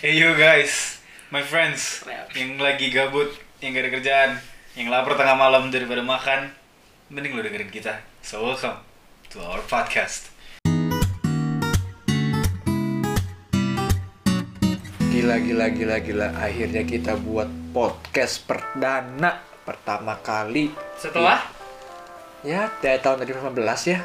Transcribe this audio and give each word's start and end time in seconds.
Hey 0.00 0.16
you 0.16 0.32
guys, 0.32 0.96
my 1.28 1.44
friends 1.44 2.00
yang 2.32 2.56
lagi 2.56 2.88
gabut, 2.88 3.36
yang 3.60 3.76
gak 3.76 3.84
ada 3.84 3.92
kerjaan, 3.92 4.30
yang 4.72 4.88
lapar 4.88 5.12
tengah 5.12 5.36
malam 5.36 5.68
daripada 5.68 6.00
makan, 6.00 6.56
mending 7.12 7.36
lo 7.36 7.44
dengerin 7.44 7.68
kita. 7.68 8.00
So 8.24 8.40
welcome 8.40 8.80
to 9.28 9.44
our 9.44 9.60
podcast. 9.60 10.32
Gila, 15.12 15.36
gila, 15.36 15.68
gila, 15.68 15.96
gila. 16.00 16.32
Akhirnya 16.32 16.88
kita 16.88 17.20
buat 17.20 17.52
podcast 17.76 18.48
perdana 18.48 19.44
pertama 19.68 20.16
kali. 20.24 20.72
Setelah 20.96 21.44
Ya, 22.40 22.72
dari 22.80 23.04
tahun 23.04 23.28
2015 23.28 23.84
ya. 23.84 24.00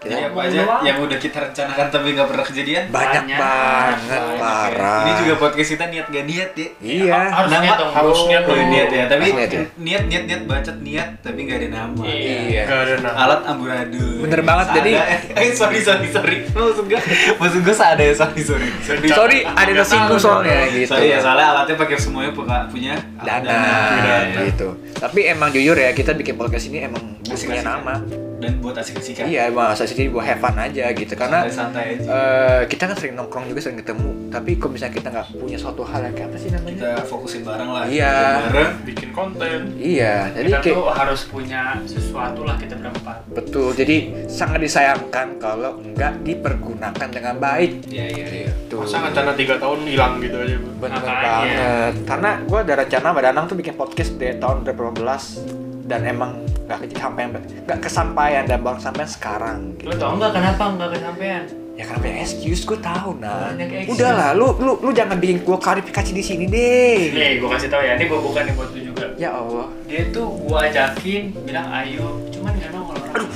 Kita 0.00 0.16
Jadi 0.16 0.24
apa 0.26 0.40
aja 0.40 0.60
yang 0.80 0.96
udah 0.98 1.18
kita 1.20 1.38
rencanakan 1.42 1.86
tapi 1.92 2.06
nggak 2.10 2.24
pernah 2.24 2.40
kejadian? 2.42 2.82
banyak, 2.88 3.20
Banyak. 3.20 3.36
banget, 3.36 4.00
Banyak, 4.16 4.40
parah. 4.40 4.96
ya. 4.96 5.04
Ini 5.04 5.12
juga 5.20 5.34
podcast 5.36 5.70
kita 5.70 5.84
niat 5.86 6.06
gak 6.08 6.24
niat 6.24 6.50
ya. 6.56 6.68
Iya. 6.80 7.20
harus 7.30 7.50
Nama 7.50 7.60
niat 7.60 7.76
dong, 7.76 7.90
harus 7.92 8.16
bro. 8.16 8.28
niat, 8.32 8.42
oh, 8.42 8.56
niat 8.56 8.88
ya. 8.88 9.04
Tapi 9.06 9.24
niat 9.28 9.50
ya. 9.50 9.62
niat 9.76 10.02
niat 10.08 10.24
niat 10.24 10.42
bacot 10.48 10.76
niat 10.80 11.08
tapi 11.20 11.38
nggak 11.44 11.58
ada 11.58 11.68
nama. 11.70 12.02
Iya. 12.02 12.62
Gak 12.64 12.78
ada 12.80 12.94
nama. 12.98 13.16
Alat 13.20 13.40
amburadul. 13.44 14.16
Bener 14.24 14.40
banget, 14.40 14.66
Seada- 14.66 14.78
jadi- 14.80 14.94
eh 15.44 15.50
sorry 15.52 15.78
sorry 15.78 16.08
sorry. 16.08 16.36
Maksud 16.48 16.84
gue 16.86 17.00
maksud 17.36 17.60
gue 17.60 17.74
seada 17.76 18.00
ya 18.00 18.14
sorry 18.16 18.40
sorry. 18.40 18.68
Sorry. 18.80 19.04
Sorry, 19.06 19.38
ada 19.44 19.68
yang 19.68 19.78
tersinggung 19.78 20.16
soalnya 20.16 20.64
gitu. 20.70 20.88
Sorry 20.90 21.12
ya 21.12 21.20
soalnya 21.20 21.46
alatnya 21.52 21.76
pakai 21.76 21.96
semuanya 22.00 22.32
punya 22.32 22.64
punya 22.66 22.94
alat 23.20 23.44
Dana, 23.44 23.52
Dana. 24.00 24.40
gitu. 24.48 24.68
Tapi 24.96 25.28
emang 25.28 25.52
jujur 25.52 25.76
ya, 25.76 25.92
kita 25.92 26.16
bikin 26.16 26.40
podcast 26.40 26.72
ini 26.72 26.88
emang 26.88 27.20
punya 27.20 27.60
nama. 27.60 28.00
Dan 28.40 28.52
buat 28.58 28.74
asik-asikan. 28.74 29.28
Iya, 29.28 29.52
emang 29.52 29.70
asal 29.70 29.84
sih 29.84 30.08
buat 30.08 30.24
have 30.24 30.40
fun 30.40 30.56
aja 30.56 30.88
gitu. 30.90 31.12
Karena 31.12 31.44
santai 31.46 32.00
aja. 32.00 32.08
eh, 32.08 32.60
kita 32.66 32.88
kan 32.88 32.96
sering 32.96 33.14
nongkrong 33.14 33.46
juga 33.46 33.60
sering 33.60 33.78
ketemu. 33.78 34.32
Tapi 34.32 34.50
kalau 34.56 34.72
misalnya 34.72 34.94
kita 34.96 35.08
nggak 35.12 35.26
punya 35.36 35.58
suatu 35.60 35.82
hal 35.84 36.00
yang 36.08 36.14
kayak 36.16 36.28
apa 36.32 36.36
sih 36.40 36.48
namanya? 36.50 36.76
kita 36.80 36.90
fokusin 37.04 37.42
bareng 37.44 37.70
lah. 37.70 37.84
Iya. 37.86 38.14
Bareng. 38.48 38.72
bikin 38.82 39.08
konten 39.12 39.58
Iya, 39.76 40.32
jadi 40.32 40.48
Kita 40.48 40.60
kayak 40.64 40.76
tuh 40.76 40.88
harus 40.88 41.20
punya 41.28 41.62
sesuatu 41.84 42.40
lah 42.42 42.56
kita 42.56 42.74
berempat. 42.74 43.18
Betul, 43.30 43.76
jadi 43.76 43.96
sangat 44.26 44.64
disayangkan 44.64 45.36
kalau 45.36 45.76
nggak 45.78 46.24
dipergunakan 46.24 47.08
dengan 47.10 47.36
baik. 47.36 47.84
Iya 47.86 48.06
iya 48.08 48.26
iya. 48.46 48.50
Tuh. 48.66 48.80
masa 48.80 49.02
rencana 49.02 49.34
tiga 49.34 49.58
tahun 49.58 49.84
hilang 49.84 50.22
gitu 50.22 50.36
aja? 50.40 50.56
Bener 50.56 50.96
Makanya. 50.96 51.20
banget. 51.20 51.94
Karena 52.06 52.30
gue 52.40 52.58
ada 52.58 52.74
rencana 52.78 53.06
sama 53.10 53.20
Danang 53.20 53.44
tuh 53.44 53.56
bikin 53.58 53.74
podcast 53.74 54.10
dari 54.16 54.38
tahun 54.38 54.62
2015 54.64 55.69
dan 55.90 56.06
emang 56.06 56.38
nggak 56.70 56.86
kesampaian, 56.86 57.28
nggak 57.66 57.78
kesampaian 57.82 58.44
dan 58.46 58.62
baru 58.62 58.78
sampai 58.78 59.04
sekarang. 59.10 59.74
Lo 59.82 59.90
tau 59.98 60.14
nggak 60.14 60.32
kenapa 60.38 60.62
nggak 60.78 60.90
kesampaian? 60.94 61.42
Ya 61.74 61.82
karena 61.88 62.00
banyak 62.06 62.18
excuse, 62.22 62.62
gue 62.62 62.78
tahu 62.78 63.18
nah. 63.18 63.50
Excuse. 63.58 63.98
Udahlah, 63.98 64.30
lu 64.38 64.54
lu 64.62 64.78
lu 64.78 64.90
jangan 64.94 65.18
bikin 65.18 65.42
gue 65.42 65.58
klarifikasi 65.58 66.12
di 66.14 66.22
sini 66.22 66.44
deh. 66.46 67.10
Nih, 67.10 67.30
gue 67.42 67.48
kasih 67.50 67.66
tau 67.72 67.82
ya. 67.82 67.98
Ini 67.98 68.06
gue 68.06 68.20
bukan 68.22 68.42
nih 68.46 68.54
buat 68.54 68.70
lu 68.70 68.80
juga. 68.94 69.06
Ya 69.18 69.34
Allah. 69.34 69.66
Dia 69.90 70.02
tuh 70.14 70.28
gue 70.38 70.58
ajakin, 70.60 71.22
bilang 71.42 71.66
ayo, 71.74 72.20
cuman 72.30 72.52
nggak 72.54 72.70
nongol. 72.70 72.96
Aduh, 73.16 73.30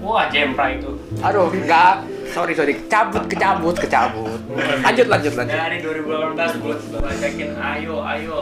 Wah, 0.00 0.26
jempra 0.32 0.74
itu. 0.74 0.90
Aduh, 1.22 1.52
enggak. 1.54 2.02
Sorry, 2.34 2.52
sorry. 2.54 2.74
Cabut, 2.90 3.26
kecabut, 3.30 3.76
kecabut. 3.78 4.40
Lanjut, 4.82 5.06
lanjut, 5.06 5.32
lanjut. 5.38 5.54
Dari 5.54 5.78
2018 5.82 6.62
gue 6.62 6.74
ajakin 6.98 7.50
ayo, 7.54 7.94
ayo. 8.02 8.38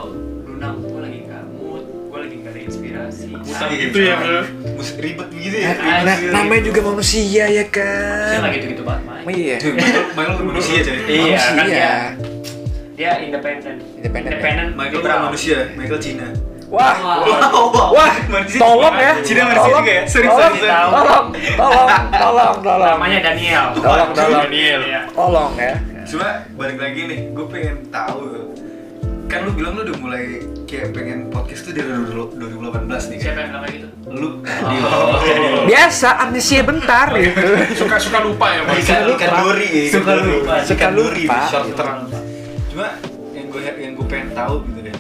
Lunang, 0.49 0.81
gue 0.81 1.01
lagi 1.03 1.21
Utang 3.41 3.71
gitu 3.71 3.99
ya, 3.99 4.15
bro. 4.17 4.41
Mus 4.75 4.91
ribet 4.97 5.29
begitu 5.29 5.57
ya. 5.59 5.69
Nah, 5.71 5.77
Nah, 6.05 6.17
Ribet, 6.17 6.33
namanya 6.33 6.53
ribet. 6.55 6.69
juga 6.69 6.81
manusia 6.85 7.45
ya 7.45 7.47
Saya 7.47 7.65
kan. 7.69 8.39
nggak 8.41 8.53
gitu-gitu 8.55 8.83
banget, 8.83 9.03
Mai. 9.05 9.23
Oh, 9.23 9.33
iya. 9.33 9.57
Michael, 10.13 10.45
manusia 10.45 10.79
coy. 10.81 10.97
Iya, 11.05 11.37
kan 11.37 11.53
Manusia. 11.55 11.69
dia 11.69 11.93
dia 12.95 13.11
independen. 13.23 13.75
Independen, 13.95 14.31
Independen. 14.33 14.67
Michael 14.75 14.99
bukan 14.99 15.21
manusia, 15.25 15.59
Michael 15.73 16.01
Cina. 16.01 16.29
Wah, 16.69 16.93
Wah. 17.01 17.89
wah, 17.95 18.13
Manusia. 18.35 18.61
tolong 18.61 18.93
ya. 18.93 19.12
Cina 19.23 19.41
manusia 19.47 19.62
Tolong. 19.65 19.81
juga 19.81 19.93
ya? 19.95 20.03
Sorry. 20.05 20.27
Tahu. 20.28 20.53
Tolong, 20.59 21.27
tolong, 21.56 22.05
tolong, 22.12 22.56
tolong. 22.61 22.91
Namanya 22.93 23.19
Daniel. 23.22 23.67
Tolong, 23.72 24.11
tolong. 24.12 24.43
Daniel. 24.45 24.81
Iya. 24.83 25.01
Tolong 25.09 25.53
ya. 25.56 25.72
Cuma 26.05 26.28
balik 26.55 26.78
lagi 26.78 27.01
nih, 27.05 27.21
gue 27.33 27.47
pengen 27.47 27.77
tahu 27.89 28.21
kan 29.28 29.45
lu 29.45 29.53
bilang 29.53 29.77
lu 29.77 29.84
udah 29.84 29.97
mulai 29.99 30.25
kayak 30.69 30.93
pengen 30.93 31.33
podcast 31.33 31.65
tuh 31.65 31.73
dari 31.73 31.89
2018 31.89 32.61
nih 33.09 33.17
kan? 33.17 33.25
Siapa 33.25 33.39
yang 33.41 33.49
bilang 33.49 33.62
kayak 33.65 33.75
gitu? 33.75 33.89
Lu 34.09 34.29
Oh. 34.59 35.17
Biasa 35.71 36.09
amnesia 36.21 36.61
bentar 36.62 37.09
gitu. 37.15 37.47
Suka 37.75 37.97
suka 37.97 38.19
lupa 38.21 38.47
ya. 38.51 38.61
Ikan, 38.69 39.01
ikan 39.11 39.31
dori 39.41 39.67
ya, 39.67 39.83
ikan 39.89 39.95
Suka 39.97 40.12
lupa. 40.15 40.55
Suka 40.62 40.87
lupa. 40.91 41.37
short 41.47 41.69
term. 41.73 41.97
Cuma 42.69 42.87
yang 43.33 43.47
gue 43.49 43.61
yang 43.65 43.93
gue 43.95 44.07
pengen 44.07 44.28
tahu 44.33 44.55
gitu 44.67 44.81
deh. 44.84 44.97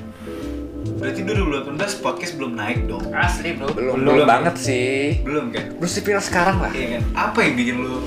Berarti 0.98 1.20
2018 1.22 1.78
podcast 2.00 2.32
belum 2.34 2.52
naik 2.54 2.78
dong? 2.84 3.04
Asli 3.12 3.54
bro. 3.54 3.70
Belum, 3.70 3.94
Belum. 3.94 4.14
belum 4.18 4.26
banget 4.26 4.54
sih. 4.58 5.20
Belum 5.22 5.52
kan? 5.52 5.64
Belum 5.74 5.90
viral 5.94 6.24
sekarang 6.24 6.56
lah. 6.58 6.72
Iya 6.72 6.86
kan? 6.90 7.02
Apa 7.14 7.38
yang 7.40 7.54
bikin 7.54 7.76
lu 7.78 8.02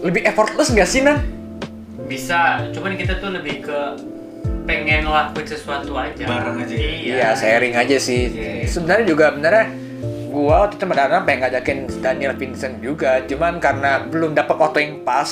Lebih 0.00 0.24
effortless 0.24 0.68
nggak 0.68 0.84
sih, 0.84 1.00
Nan? 1.00 1.20
Bisa, 2.04 2.66
cuman 2.72 2.96
kita 2.96 3.20
tuh 3.20 3.30
lebih 3.30 3.62
ke 3.62 3.78
pengen 4.70 5.02
ngelakuin 5.02 5.46
sesuatu 5.50 5.92
aja. 5.98 6.22
Bareng 6.22 6.62
aja 6.62 6.74
ya? 6.78 6.90
Iya. 6.94 7.12
Iya, 7.18 7.28
sharing 7.34 7.74
aja 7.74 7.96
sih. 7.98 8.22
Iya. 8.30 8.70
Sebenarnya 8.70 9.06
juga 9.10 9.34
benernya 9.34 9.66
gua 10.30 10.62
waktu 10.62 10.78
itu 10.78 10.86
sama 10.86 10.94
Dana 10.94 11.26
pengen 11.26 11.42
ngajakin 11.42 11.78
Daniel 11.98 12.34
Vincent 12.38 12.78
juga, 12.78 13.18
cuman 13.26 13.58
karena 13.58 14.06
belum 14.06 14.30
dapat 14.38 14.56
waktu 14.56 14.78
yang 14.86 14.94
pas 15.02 15.26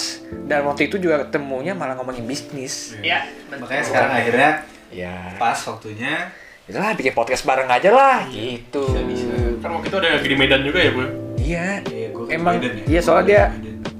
dan 0.51 0.67
waktu 0.67 0.91
itu 0.91 0.99
juga 0.99 1.23
ketemunya 1.23 1.71
malah 1.71 1.95
ngomongin 1.95 2.27
bisnis. 2.27 2.99
Iya, 2.99 3.31
betul. 3.47 3.63
makanya 3.63 3.85
sekarang 3.87 4.13
akhirnya 4.13 4.51
Ya, 4.89 5.37
pas 5.37 5.53
waktunya 5.69 6.33
itulah 6.65 6.97
bikin 6.97 7.13
podcast 7.13 7.45
bareng 7.45 7.69
aja 7.69 7.93
lah, 7.93 8.25
gitu. 8.33 8.89
Bisa, 8.89 9.05
bisa. 9.05 9.33
Kan 9.61 9.71
waktu 9.77 9.87
itu 9.93 9.97
ada 10.01 10.17
di 10.17 10.33
Medan 10.37 10.65
juga 10.65 10.81
ya, 10.81 10.91
Bu? 10.97 11.05
Iya, 11.37 11.69
Iya, 11.85 12.09
ke 12.09 12.21
emang 12.33 12.57
Medan 12.57 12.73
ya. 12.73 12.85
iya 12.89 13.01
soalnya 13.05 13.27
dia 13.29 13.43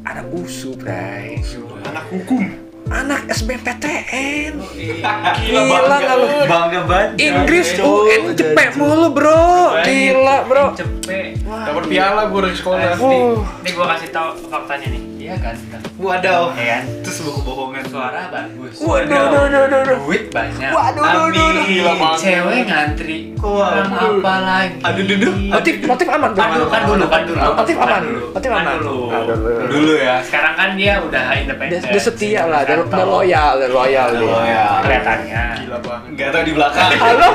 anak 0.09 0.27
usu, 0.33 0.73
Bray. 0.81 1.45
Anak 1.85 2.09
hukum. 2.09 2.68
Anak 2.89 3.29
SBMPTN. 3.29 4.53
Iya. 4.73 5.13
Gila 5.45 5.97
nggak 6.01 6.17
lu? 6.17 6.29
Bangga 6.49 6.81
banget. 6.89 7.11
Inggris. 7.21 7.69
UN 7.77 8.33
cepet 8.33 8.71
mulu, 8.81 9.13
Bro. 9.13 9.77
Gila, 9.85 10.37
Bro. 10.49 10.65
Cepet. 10.73 11.37
Dapat 11.45 11.85
piala 11.89 12.33
gue 12.33 12.41
dari 12.49 12.57
sekolah. 12.57 12.97
Asli. 12.97 13.17
Uh. 13.17 13.45
Ini 13.65 13.71
gua 13.77 13.87
kasih 13.97 14.09
tahu 14.09 14.29
faktanya 14.49 14.89
nih. 14.89 15.08
Iya 15.29 15.37
ganteng. 15.45 15.83
Wadaw. 16.01 16.43
Iya 16.57 16.65
kan? 16.73 16.83
Itu 17.05 17.11
sebuah 17.13 17.35
kebohongan. 17.37 17.83
Suara 17.93 18.23
bagus. 18.33 18.75
Waduh, 18.81 19.13
waduh, 19.13 19.41
waduh, 19.45 19.61
waduh. 19.77 19.97
Duit 20.09 20.25
banyak. 20.33 20.71
Waduh, 20.73 21.03
waduh, 21.05 21.21
waduh, 21.29 21.45
waduh. 21.85 22.17
Cewek 22.17 22.65
ngantri. 22.65 23.19
Kurang 23.37 23.93
Waduh. 23.93 24.25
apa 24.25 24.35
lagi? 24.41 24.81
Aduh, 24.81 25.05
duduh. 25.05 25.33
Motif, 25.53 25.75
motif 25.85 26.07
aman. 26.09 26.31
Kan 26.33 26.49
dulu, 26.49 26.65
kan 26.73 26.83
dulu, 26.89 27.05
kan 27.13 27.23
dulu. 27.29 27.41
Motif 27.45 27.77
Kan 27.77 27.85
aman. 27.85 28.01
dulu. 28.01 28.25
Motif 28.33 28.49
Kan 28.49 28.61
aman. 28.65 28.77
dulu. 28.81 28.97
Ah, 29.05 29.21
dulu. 29.29 29.49
Dulu 29.69 29.93
ya. 30.01 30.15
Sekarang 30.25 30.55
kan 30.57 30.69
dia 30.81 30.93
udah 30.97 31.25
independen. 31.37 31.79
dia 31.85 32.01
setia 32.01 32.43
lah, 32.49 32.61
dia, 32.65 32.81
loyal, 33.05 33.53
dia 33.61 33.69
loyal 33.69 34.09
dia. 34.11 34.25
Loyal. 34.25 34.73
Kelihatannya. 34.81 35.45
Gila 35.61 35.79
banget. 35.85 36.09
Enggak 36.09 36.29
tahu 36.33 36.43
di 36.43 36.53
belakang. 36.57 36.91
Halo, 36.97 37.29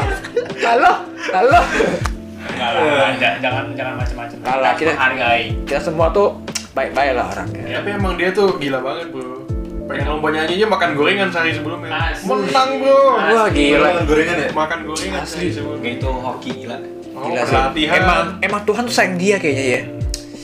halo, 0.66 0.92
halo. 1.30 1.59
Enggak 2.44 2.70
lah, 2.74 3.12
jangan 3.22 3.38
jangan 3.38 3.64
jangan 3.78 3.94
macam-macam. 4.02 4.38
Kita- 4.74 4.98
menghargai. 4.98 5.44
Kita 5.64 5.78
semua 5.80 6.09
tuh 6.09 6.30
baik-baik 6.73 7.11
lah 7.13 7.25
orangnya. 7.29 7.63
Tapi 7.79 7.89
emang 7.91 8.13
dia 8.17 8.29
tuh 8.29 8.57
gila 8.57 8.79
banget, 8.81 9.07
Bu. 9.09 9.22
Pengen 9.84 10.06
lomba 10.07 10.28
nyanyi 10.31 10.53
aja 10.57 10.67
makan 10.67 10.89
gorengan 10.95 11.28
sehari 11.28 11.51
sebelumnya. 11.51 11.91
Asli. 11.91 12.23
Menang, 12.25 12.69
Bro. 12.79 12.97
Wah 13.29 13.47
gila. 13.51 13.89
Gorengan 14.03 14.38
ya? 14.39 14.50
Makan 14.51 14.79
gorengan 14.84 15.23
sehari 15.23 15.50
sebelumnya. 15.51 15.89
Itu 15.91 16.09
hoki 16.09 16.51
gila. 16.56 16.78
Oh, 17.13 17.29
Gila 17.29 17.44
sih. 17.45 17.53
latihan. 17.53 17.97
Emang 18.00 18.22
emang 18.41 18.61
Tuhan 18.66 18.84
tuh 18.84 18.95
sayang 18.95 19.16
dia 19.16 19.35
kayaknya 19.38 19.66
ya. 19.69 19.79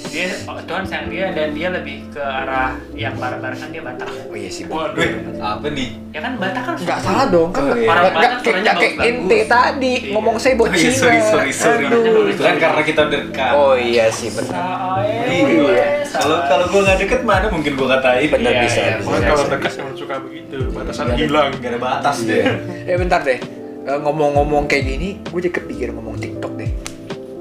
Dia 0.10 0.26
Tuhan 0.42 0.84
sayang 0.84 1.08
dia 1.08 1.30
dan 1.30 1.54
dia 1.54 1.70
lebih 1.70 2.10
ke 2.10 2.18
arah 2.18 2.74
yang 2.92 3.14
bareng-barengan 3.14 3.70
dia 3.70 3.80
Batak. 3.80 4.10
Oh 4.26 4.34
iya 4.34 4.50
sih. 4.50 4.66
Waduh. 4.66 5.06
Apa 5.38 5.70
nih? 5.70 5.90
Ya 6.10 6.20
kan 6.20 6.34
Batak 6.36 6.64
kan 6.64 6.74
Enggak 6.76 7.00
salah 7.00 7.26
dong 7.28 7.50
kan. 7.50 7.62
Oh, 7.64 7.74
iya. 7.74 7.86
Nggak 7.86 7.94
Orang 7.96 8.14
Batak 8.16 8.32
kayak 8.42 8.76
kayak 8.76 8.94
ente 9.00 9.40
tadi 9.46 9.94
Iya. 10.00 10.12
ngomong 10.12 10.36
saya 10.36 10.54
buat 10.56 10.70
Oh 10.70 10.76
iya, 10.76 10.92
sorry, 10.92 11.20
sorry, 11.22 11.52
sorry. 11.54 11.86
Aduh. 11.86 12.26
Itu 12.28 12.42
kan 12.42 12.56
karena 12.58 12.82
kita 12.82 13.02
dekat. 13.08 13.52
Oh 13.54 13.74
iya 13.74 14.06
sih 14.10 14.30
benar. 14.34 15.06
Iya. 15.24 15.86
Kalau 16.10 16.38
kalau 16.46 16.66
gua 16.68 16.82
nggak 16.84 16.98
deket 17.00 17.22
mana 17.22 17.46
mungkin 17.48 17.72
gua 17.74 17.88
katain. 17.96 18.28
Bener 18.28 18.52
Iya, 18.52 18.62
bisa. 18.66 18.80
iya, 18.80 18.94
bisa, 18.98 19.06
Makanya 19.06 19.28
kalau 19.30 19.46
dekat 19.48 19.72
emang 19.78 19.96
suka 19.96 20.16
begitu. 20.20 20.58
Batasan 20.72 21.06
hilang. 21.14 21.50
nggak 21.54 21.70
ada 21.70 21.80
batas 21.80 22.18
deh. 22.24 22.44
Eh 22.84 22.98
bentar 22.98 23.22
deh. 23.22 23.40
Eh, 23.80 23.98
ngomong-ngomong 23.98 24.66
kayak 24.66 24.86
gini, 24.86 25.18
gue 25.24 25.40
jadi 25.40 25.56
kepikiran 25.56 25.94
ngomong 25.96 26.20
TikTok 26.20 26.54
deh. 26.56 26.70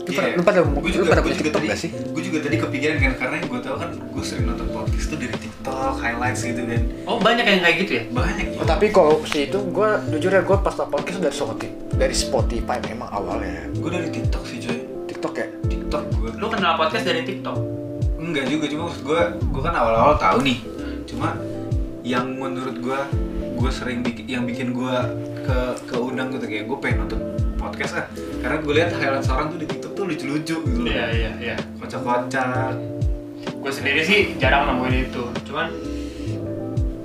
Lu 0.08 0.16
pada, 0.16 0.28
lu 0.32 0.40
pada, 0.40 0.60
Gua 0.64 0.88
lu 0.88 1.05
pada 1.05 1.20
punya 1.20 1.37
TikTok 1.37 1.60
tadi, 1.60 1.69
gak 1.69 1.81
sih? 1.84 1.90
Gue 1.93 2.22
juga 2.25 2.38
tadi 2.49 2.56
kepikiran 2.56 2.96
kan 2.96 3.12
karena 3.20 3.34
yang 3.44 3.49
gue 3.52 3.60
tahu 3.60 3.76
kan 3.76 3.90
gue 3.93 4.25
sering 4.25 4.44
nonton 4.49 4.69
podcast 4.72 5.06
tuh 5.12 5.19
dari 5.20 5.37
TikTok, 5.37 5.93
highlights 6.00 6.40
gitu 6.49 6.62
kan. 6.64 6.82
Oh 7.05 7.20
banyak 7.20 7.44
yang 7.44 7.60
kayak 7.60 7.76
gitu 7.84 7.93
ya? 7.93 8.02
Banyak 8.08 8.46
ya. 8.49 8.56
Oh, 8.56 8.64
tapi 8.64 8.87
kalau 8.88 9.20
si 9.28 9.52
itu 9.52 9.58
gue 9.60 9.88
jujur 10.16 10.31
ya 10.32 10.40
gue 10.40 10.56
pas 10.64 10.72
tau 10.72 10.88
podcast 10.88 11.20
dari 11.20 11.37
Spotify, 11.37 11.69
dari 11.93 12.16
Spotify 12.16 12.76
memang 12.88 13.08
awalnya 13.12 13.69
Gue 13.76 13.90
dari 13.93 14.08
TikTok 14.08 14.43
sih 14.49 14.58
coy. 14.64 14.78
TikTok 15.12 15.34
ya. 15.37 15.46
TikTok 15.69 16.02
gue. 16.16 16.31
Lu 16.40 16.46
kenal 16.49 16.81
podcast 16.81 17.05
dari 17.05 17.22
TikTok? 17.28 17.56
Enggak 18.16 18.49
juga 18.49 18.64
cuma 18.72 18.82
maksud 18.88 19.02
gue, 19.05 19.20
gue 19.44 19.62
kan 19.62 19.75
awal-awal 19.76 20.16
tahu 20.16 20.40
nih. 20.40 20.58
Cuma 21.05 21.37
yang 22.00 22.32
menurut 22.32 22.81
gue 22.81 23.00
gue 23.58 23.70
sering 23.75 24.00
bikin 24.00 24.25
yang 24.25 24.44
bikin 24.49 24.72
gue 24.72 24.96
ke 25.44 25.58
keundang 25.84 26.32
gitu 26.32 26.46
kayak 26.49 26.64
gue 26.64 26.78
pengen 26.81 27.05
nonton 27.05 27.20
podcast 27.69 27.93
ah 27.94 28.06
karena 28.38 28.56
gue 28.59 28.73
lihat 28.75 28.91
highlight 28.93 29.23
seorang 29.23 29.47
tuh 29.49 29.59
di 29.59 29.67
TikTok 29.67 29.93
tuh 29.93 30.05
lucu-lucu 30.05 30.56
gitu 30.59 30.81
Iya 30.82 31.06
iya 31.11 31.31
iya. 31.38 31.56
kocak-kocak 31.79 32.75
Gue 33.59 33.73
sendiri 33.73 34.00
sih 34.03 34.20
jarang 34.37 34.67
nemuin 34.67 34.94
itu. 35.05 35.25
Cuman 35.44 35.69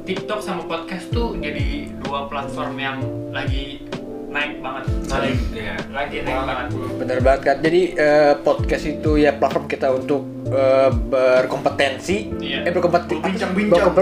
TikTok 0.04 0.40
sama 0.40 0.64
podcast 0.64 1.08
tuh 1.10 1.34
jadi 1.36 1.90
dua 2.04 2.28
platform 2.28 2.74
yang 2.76 2.98
lagi 3.32 3.82
naik 4.28 4.60
banget. 4.60 4.86
saling 5.04 5.38
ya 5.52 5.78
Lagi 5.90 6.22
naik 6.22 6.38
banget. 6.44 6.68
Bener 7.00 7.18
banget 7.20 7.42
kan. 7.44 7.58
Jadi 7.60 7.82
eh, 7.96 8.34
podcast 8.38 8.84
itu 8.86 9.12
ya 9.16 9.32
platform 9.32 9.66
kita 9.66 9.88
untuk 9.90 10.22
eh, 10.46 10.92
berkompetensi, 10.92 12.18
Iya. 12.38 12.60
eh 12.66 12.72
berkompetisi, 12.72 13.22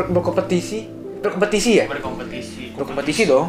berkompetisi, 0.03 0.79
berkompetisi 1.21 1.71
ya, 1.77 1.85
Berkompetisi. 1.87 2.63
berkompetisi 2.73 3.23
dong. 3.25 3.47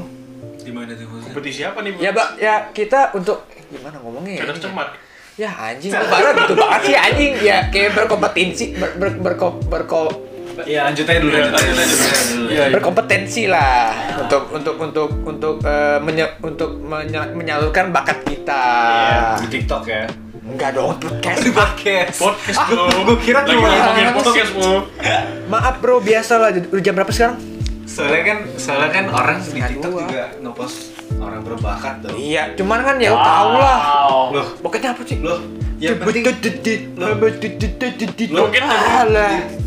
Gimana 0.62 0.90
tuh 0.92 1.04
maksudnya 1.04 1.26
Kompetisi 1.28 1.60
apa 1.62 1.78
nih, 1.80 1.90
Bu? 1.92 1.98
Ya 1.98 2.10
mbak, 2.10 2.28
ya 2.36 2.54
kita 2.70 3.00
untuk 3.12 3.38
gimana 3.68 3.96
ngomongnya 3.98 4.32
ya? 4.32 4.40
Cerdas 4.42 4.58
cermat. 4.60 4.88
Ya 5.32 5.48
anjing, 5.48 5.90
lu 5.90 6.06
parah 6.06 6.32
gitu 6.36 6.54
banget 6.54 6.80
sih 6.84 6.96
anjing. 6.96 7.32
Ya 7.40 7.56
kayak 7.68 7.90
berkompetensi, 7.94 8.64
ber, 8.76 8.90
ber, 8.94 9.08
berko, 9.16 9.48
berko, 9.64 10.02
ya 10.62 10.84
lanjut 10.84 11.08
aja 11.08 11.16
dulu 11.16 11.32
lanjut 11.32 11.54
aja 11.56 11.72
lanjut 11.72 11.98
aja 11.98 12.22
dulu 12.28 12.46
Iya, 12.46 12.62
iya. 12.62 12.74
berkompetensi 12.76 13.42
lah 13.48 13.88
untuk 14.20 14.42
untuk 14.52 14.74
untuk 14.76 15.10
untuk 15.24 15.54
eh, 15.64 15.96
menye- 15.98 16.36
untuk 16.38 16.76
menye- 16.76 17.32
menyalurkan 17.32 17.88
bakat 17.88 18.20
kita. 18.22 18.64
di 19.40 19.48
TikTok 19.48 19.82
ya 19.86 20.04
Enggak 20.42 20.74
dong, 20.74 20.98
podcast. 20.98 21.38
di 21.40 21.50
podcast 21.50 22.18
Podcast, 22.18 22.58
Ah, 22.60 22.68
gua 23.00 23.16
kira 23.16 23.40
cuma- 23.46 23.64
ngomongin 23.64 24.12
podcast. 24.12 24.52
Maaf 25.48 25.80
bro, 25.80 26.02
biasa 26.02 26.34
lah. 26.36 26.50
Udah 26.52 26.82
jam 26.82 26.92
berapa 26.92 27.08
sekarang? 27.08 27.38
Soalnya 27.92 28.22
kan 28.24 28.38
soalnya 28.56 28.90
kan 28.90 29.06
orang 29.12 29.36
di 29.44 29.60
TikTok 29.60 29.92
juga 30.02 30.24
ngepost 30.40 30.76
orang 31.20 31.40
berbakat 31.44 31.94
tuh 32.00 32.16
Iya, 32.16 32.56
cuman 32.56 32.80
kan 32.80 32.96
ya 32.96 33.12
tau 33.12 33.52
lah. 33.54 33.78
Loh 34.32 34.46
Boketnya 34.58 34.96
apa 34.96 35.02
sih? 35.04 35.20
loh 35.20 35.38
ya 35.76 35.92
penting 35.98 36.22
Joget 38.32 38.62
lah. 38.64 38.80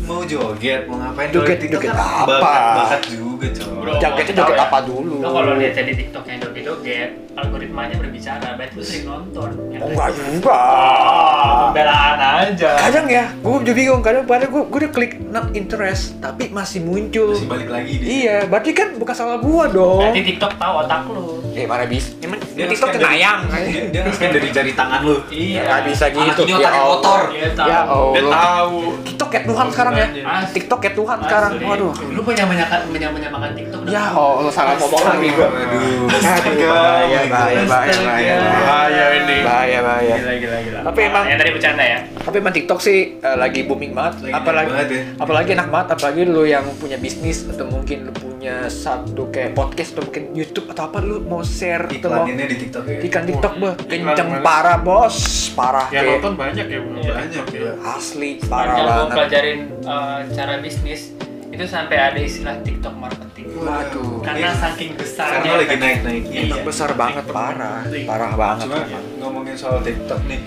Mau 0.06 0.22
joget 0.22 0.86
mau 0.86 0.96
ngapain 0.96 1.28
Joget- 1.28 1.58
TikTok 1.58 1.82
joget 1.82 1.90
kan 1.90 1.98
apa? 1.98 2.30
bakat 2.32 2.62
bakat 2.76 3.00
juga 3.10 3.46
coy 3.52 3.74
Bro, 3.76 3.92
Jogetnya 3.96 4.34
joget 4.36 4.56
ya? 4.56 4.64
apa 4.64 4.78
dulu? 4.82 5.14
Lo 5.18 5.28
kalau 5.30 5.52
lihat 5.54 5.74
di 5.76 5.94
TikTok 5.94 6.24
yang 6.24 6.38
joget-joget, 6.40 7.10
algoritmanya 7.32 7.94
berbicara, 7.94 8.48
berarti 8.54 8.74
lu 8.74 8.82
sering 8.82 9.04
nonton. 9.04 9.50
ya 9.68 9.78
Oh 9.78 9.88
enggak 9.88 10.10
juga. 10.12 10.58
Ah, 10.58 11.54
pembelaan 11.64 12.18
aja. 12.18 12.70
Kadang 12.80 13.06
ya, 13.06 13.24
gue 13.32 13.52
juga 13.56 13.72
bingung. 13.72 14.00
Kadang 14.00 14.24
padahal 14.24 14.48
gue 14.48 14.62
gue 14.64 14.78
udah 14.80 14.92
klik 14.92 15.12
not 15.24 15.46
interest, 15.52 16.18
tapi 16.18 16.50
masih 16.50 16.82
muncul. 16.82 17.30
masih 17.30 17.46
balik 17.46 17.68
lagi 17.68 17.92
dia 17.94 18.06
Iya, 18.08 18.36
berarti 18.44 18.70
kan 18.72 18.88
bukan 18.96 19.14
salah 19.14 19.38
gua 19.38 19.68
dong. 19.68 20.02
Berarti 20.02 20.22
TikTok 20.24 20.52
tahu 20.56 20.74
otak 20.80 21.02
lu. 21.06 21.26
Eh 21.52 21.64
mana 21.64 21.86
bisa? 21.86 22.10
Emang 22.18 22.42
dia 22.42 22.66
TikTok 22.66 22.90
dari- 22.90 23.00
cenayang. 23.00 23.40
dia, 23.48 23.82
dia 23.88 24.00
nge-scan 24.02 24.30
dari 24.30 24.48
jari 24.50 24.72
tangan 24.74 25.00
lu 25.00 25.16
Iya. 25.28 25.62
Nggak 25.62 25.82
bisa 25.86 26.04
gitu. 26.10 26.42
Allah. 26.42 26.72
kotor. 26.90 27.20
Dia 27.30 27.48
tahu. 27.52 27.68
Ya 27.68 27.80
Dia 27.86 28.20
Allah. 28.20 28.34
tahu. 28.34 28.76
TikTok 29.04 29.28
kayak 29.30 29.44
Tuhan 29.46 29.66
sekarang 29.70 29.92
ya. 29.96 30.06
Asli. 30.22 30.52
TikTok 30.56 30.78
kayak 30.78 30.94
Tuhan 30.94 31.18
sekarang. 31.24 31.52
Asli. 31.56 31.64
Waduh. 31.64 31.92
Lu 32.12 32.20
menyamakan 32.22 32.80
menyamakan 32.92 33.50
TikTok 33.52 33.80
Ya 33.86 34.04
Allah, 34.10 34.50
salah 34.50 34.74
ngomong 34.76 35.02
lagi 35.02 35.28
gua. 35.32 35.48
aduh 35.48 36.06
bahaya, 36.06 37.20
bahaya, 37.30 37.60
bahaya, 37.64 37.94
bahaya. 37.96 38.36
Bahaya 38.66 39.04
ini. 39.14 39.36
Bahaya, 39.42 39.78
bahaya. 39.80 40.14
Gila 40.16 40.34
gila 40.36 40.58
gila. 40.60 40.78
Tapi 40.84 41.00
emang- 41.02 41.26
yang 41.26 41.38
tadi 41.38 41.50
bercanda 41.54 41.84
ya. 41.84 41.98
Tapi 42.18 42.36
emang 42.36 42.54
TikTok 42.54 42.78
sih 42.78 42.98
eh, 43.16 43.36
lagi 43.36 43.60
booming 43.62 43.92
banget. 43.92 44.26
Lagi 44.26 44.34
apalagi 44.34 44.70
banget 44.70 44.88
ya. 44.90 45.02
apalagi 45.16 45.50
enak 45.54 45.68
banget 45.70 45.88
apalagi 45.94 46.20
lu 46.26 46.42
yang 46.44 46.64
punya 46.76 46.96
bisnis 46.96 47.46
atau 47.46 47.64
mungkin 47.66 48.08
lu 48.08 48.12
punya 48.12 48.35
satu 48.66 49.28
kayak 49.28 49.52
podcast 49.52 49.90
atau 49.92 50.04
mungkin 50.04 50.24
YouTube 50.32 50.66
atau 50.68 50.86
apa 50.86 50.98
lu 50.98 51.20
mau 51.20 51.40
share 51.40 51.88
atau 51.88 51.96
mau 52.06 52.22
iklan 52.22 52.32
ini 52.32 52.44
di 52.44 52.56
TikTok 52.58 52.84
ya 52.84 52.98
iklan 53.00 53.24
TikTok 53.24 53.52
bah 53.56 53.74
Iklan 53.78 53.88
kenceng 53.88 54.28
banget. 54.30 54.44
parah 54.44 54.76
bos 54.78 55.16
parah 55.50 55.86
Yang 55.88 55.96
kayak 55.96 56.14
nonton 56.14 56.34
banyak 56.36 56.66
ya. 56.66 56.78
Iya. 56.78 57.12
banyak 57.14 57.44
ya 57.50 57.70
asli 57.88 58.30
parah 58.40 58.46
Sepanjang 58.46 58.76
gue 58.76 58.92
banget 58.92 59.12
pelajarin 59.12 59.58
eh, 59.80 60.18
cara 60.30 60.54
bisnis 60.58 61.02
itu 61.46 61.64
sampai 61.64 61.96
ada 61.96 62.18
istilah 62.18 62.60
TikTok 62.60 62.94
marketing. 62.94 63.46
Waduh. 63.56 64.20
Karena 64.20 64.52
Iya. 64.52 64.60
saking 64.60 64.90
besarnya. 64.92 65.40
Karena 65.40 65.52
lagi 65.56 65.76
naik-naiknya. 65.78 66.40
Iya. 66.44 66.56
besar 66.60 66.90
banget 66.92 67.24
parah 67.26 67.80
parah 68.04 68.32
banget 68.34 68.66
Cuma 68.66 68.80
ngomongin 69.18 69.54
soal 69.54 69.80
TikTok 69.80 70.20
nih 70.26 70.40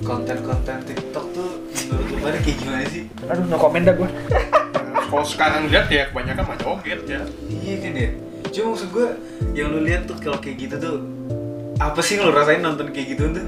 konten-konten 0.00 0.78
TikTok 0.84 1.24
tuh 1.32 1.50
menurut 1.84 2.06
lu 2.06 2.16
pada 2.20 2.38
kayak 2.38 2.56
gimana 2.56 2.86
sih? 2.86 3.02
aduh 3.26 3.44
no 3.44 3.56
comment 3.56 3.82
dah 3.82 3.90
gua 3.92 4.06
Kalau 5.06 5.24
sekarang 5.24 5.70
lihat 5.70 5.86
ya 5.86 6.10
kebanyakan 6.10 6.44
mah 6.44 6.58
joget 6.58 7.00
ya. 7.06 7.20
Iya 7.46 7.74
kan 7.78 7.92
ya. 7.94 8.10
Cuma 8.50 8.66
maksud 8.74 8.88
gue 8.90 9.08
yang 9.52 9.68
lu 9.70 9.80
lihat 9.82 10.06
tuh 10.06 10.16
kalau 10.18 10.38
kayak 10.38 10.56
gitu 10.58 10.76
tuh 10.78 10.96
apa 11.76 12.00
sih 12.00 12.16
yang 12.16 12.28
lu 12.28 12.32
rasain 12.32 12.60
nonton 12.60 12.90
kayak 12.90 13.14
gitu 13.14 13.30
tuh? 13.30 13.46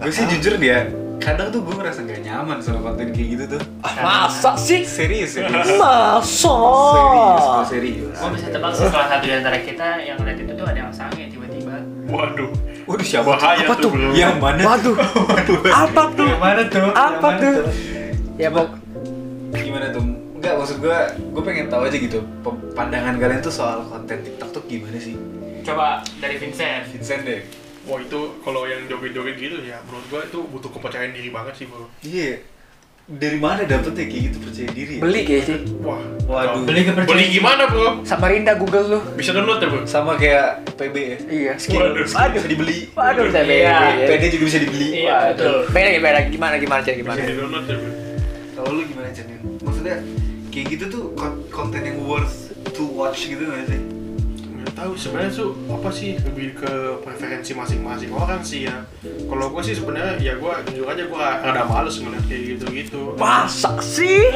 Gue 0.00 0.12
sih 0.12 0.24
jujur 0.26 0.56
dia 0.56 0.88
kadang 1.20 1.52
tuh 1.52 1.60
gue 1.60 1.74
ngerasa 1.76 2.00
gak 2.08 2.24
nyaman 2.24 2.58
sama 2.64 2.80
konten 2.80 3.12
kayak 3.12 3.28
gitu 3.36 3.44
tuh. 3.52 3.62
masa 4.00 4.56
sih 4.56 4.88
Serius 4.88 5.36
serius. 5.36 5.68
masa 5.76 6.56
Serius, 6.96 7.44
gue 7.44 7.64
serius. 7.68 8.16
Gue 8.16 8.30
bisa 8.40 8.48
tebak 8.48 8.72
sih 8.72 8.88
salah 8.88 9.08
satu 9.12 9.24
di 9.28 9.34
antara 9.36 9.60
kita 9.60 10.00
yang 10.00 10.16
ngeliat 10.16 10.38
itu 10.40 10.52
tuh 10.56 10.64
ada 10.64 10.78
yang 10.80 10.92
sange 10.96 11.28
tiba-tiba. 11.28 11.76
Waduh. 12.08 12.50
Waduh 12.88 13.06
siapa? 13.06 13.36
Bahaya 13.36 13.68
Apa 13.68 13.74
tuh? 13.76 13.90
bro. 13.92 14.10
Yang 14.16 14.36
mana? 14.40 14.62
waduh 14.72 14.96
apa 15.68 16.02
tuh 16.16 16.24
Yang 16.26 16.40
mana 16.40 16.62
tuh? 16.66 16.88
Apa 16.88 17.28
tuh? 17.36 17.54
ya 18.40 18.48
pok 18.48 18.68
Gimana 19.52 19.86
tuh? 19.92 20.02
Enggak, 20.40 20.54
maksud 20.56 20.80
gue, 20.80 20.98
gue 21.30 21.42
pengen 21.44 21.68
tahu 21.68 21.84
aja 21.84 21.98
gitu 21.98 22.24
Pandangan 22.72 23.14
kalian 23.14 23.40
tuh 23.40 23.52
soal 23.52 23.84
konten 23.84 24.18
TikTok 24.18 24.48
tuh 24.50 24.62
gimana 24.64 24.96
sih? 24.96 25.12
Coba 25.60 26.00
dari 26.16 26.34
Vincent. 26.34 26.88
Vincent 26.88 27.22
deh 27.22 27.44
Wah 27.82 27.96
itu 27.96 28.16
kalau 28.40 28.64
yang 28.64 28.84
joget-joget 28.86 29.36
gitu 29.36 29.56
ya 29.62 29.80
menurut 29.82 30.04
gua 30.06 30.20
itu 30.22 30.40
butuh 30.42 30.68
kepercayaan 30.70 31.12
diri 31.12 31.28
banget 31.28 31.54
sih 31.54 31.66
bro. 31.66 31.88
Iya 32.00 32.40
Dari 33.06 33.36
mana 33.36 33.64
dapetnya 33.64 34.04
kayak 34.06 34.22
gitu 34.22 34.36
percaya 34.38 34.68
diri 34.70 34.92
ya? 34.96 35.00
beli 35.00 35.20
kayak 35.22 35.42
sih 35.44 35.58
Wah. 35.80 36.00
Waduh. 36.22 36.62
Beli 36.62 36.80
kepercayaan. 36.82 37.08
Beli 37.10 37.24
gimana 37.30 37.62
bro? 37.66 37.88
Samarinda 38.02 38.52
Google 38.54 38.84
lu 38.86 38.98
Bisa 39.12 39.32
download 39.32 39.58
ya 39.58 39.68
bro? 39.68 39.80
Sama 39.84 40.12
kayak 40.14 40.48
PB 40.74 40.96
ya? 40.96 41.16
iya 41.26 41.52
Skill, 41.54 41.84
Waduh. 41.90 42.04
skill 42.06 42.32
bisa 42.32 42.48
dibeli 42.48 42.78
waduh 42.90 43.28
saya 43.28 43.44
Iya. 43.44 43.76
PD 44.06 44.22
juga 44.30 44.44
bisa 44.46 44.58
dibeli 44.58 44.88
Iya 44.98 45.16
betul. 45.32 45.56
beda 45.68 45.90
beda 45.98 46.20
gimana 46.28 46.54
gimana 46.56 46.80
cara 46.80 46.96
gimana 46.96 47.14
Bisa 47.14 47.26
di 47.26 47.34
download 47.34 47.64
ya 47.66 47.76
bro? 47.76 47.92
Kalau 48.54 48.70
lu 48.72 48.82
gimana 48.86 49.08
Chen? 49.10 49.26
Maksudnya 49.58 49.96
kayak 50.50 50.66
gitu 50.76 50.84
tuh 50.90 51.02
kon- 51.14 51.46
konten 51.48 51.80
yang 51.80 52.02
worth 52.02 52.50
to 52.74 52.84
watch 52.84 53.30
gitu 53.30 53.46
gak 53.46 53.70
sih? 53.70 53.80
Nggak 54.60 54.72
tahu 54.76 54.92
sebenarnya 54.92 55.32
tuh 55.32 55.50
apa 55.72 55.88
sih 55.88 56.20
lebih 56.20 56.58
ke 56.58 56.72
preferensi 57.00 57.56
masing-masing 57.56 58.10
orang 58.12 58.44
sih 58.44 58.68
ya. 58.68 58.84
Kalau 59.00 59.48
gua 59.48 59.62
sih 59.64 59.72
sebenarnya 59.72 60.20
ya 60.20 60.36
gua 60.36 60.60
jujur 60.68 60.84
aja 60.84 61.06
gua 61.08 61.40
rada 61.40 61.64
males 61.64 61.96
ngeliat 61.96 62.24
kayak 62.28 62.42
gitu-gitu. 62.58 63.16
masa 63.16 63.80
sih 63.80 64.28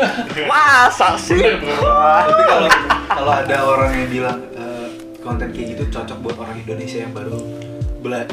masa 0.48 1.18
sih. 1.20 1.60
Tapi 1.60 2.42
kalau 2.48 2.68
kalau 3.04 3.32
ada 3.34 3.56
orang 3.68 3.92
yang 3.92 4.08
bilang 4.08 4.38
eh, 4.56 4.88
konten 5.20 5.52
kayak 5.52 5.76
gitu 5.76 5.82
cocok 5.92 6.18
buat 6.24 6.36
orang 6.40 6.56
Indonesia 6.62 7.04
yang 7.04 7.12
baru 7.12 7.40
bela 8.00 8.24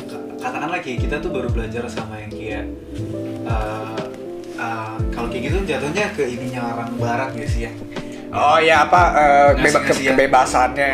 katakanlah 0.41 0.79
kayak 0.84 1.00
kita 1.08 1.15
tuh 1.24 1.32
baru 1.32 1.48
belajar 1.51 1.88
sama 1.91 2.20
yang 2.24 2.32
kayak 2.32 2.63
eh, 3.48 4.00
eh, 4.62 4.88
kalau 5.10 5.27
kayak 5.27 5.44
gitu 5.48 5.58
jatuhnya 5.65 6.06
ke 6.12 6.24
ininya 6.24 6.62
orang 6.70 6.89
barat 6.96 7.30
gak 7.34 7.48
sih 7.48 7.65
ya? 7.65 7.72
Oh 8.32 8.58
ya 8.58 8.86
apa 8.86 9.01
eh, 9.12 9.50
beba- 9.51 9.82
Ngasih-ngasih 9.82 10.03
ya. 10.03 10.12
kebebasannya 10.13 10.91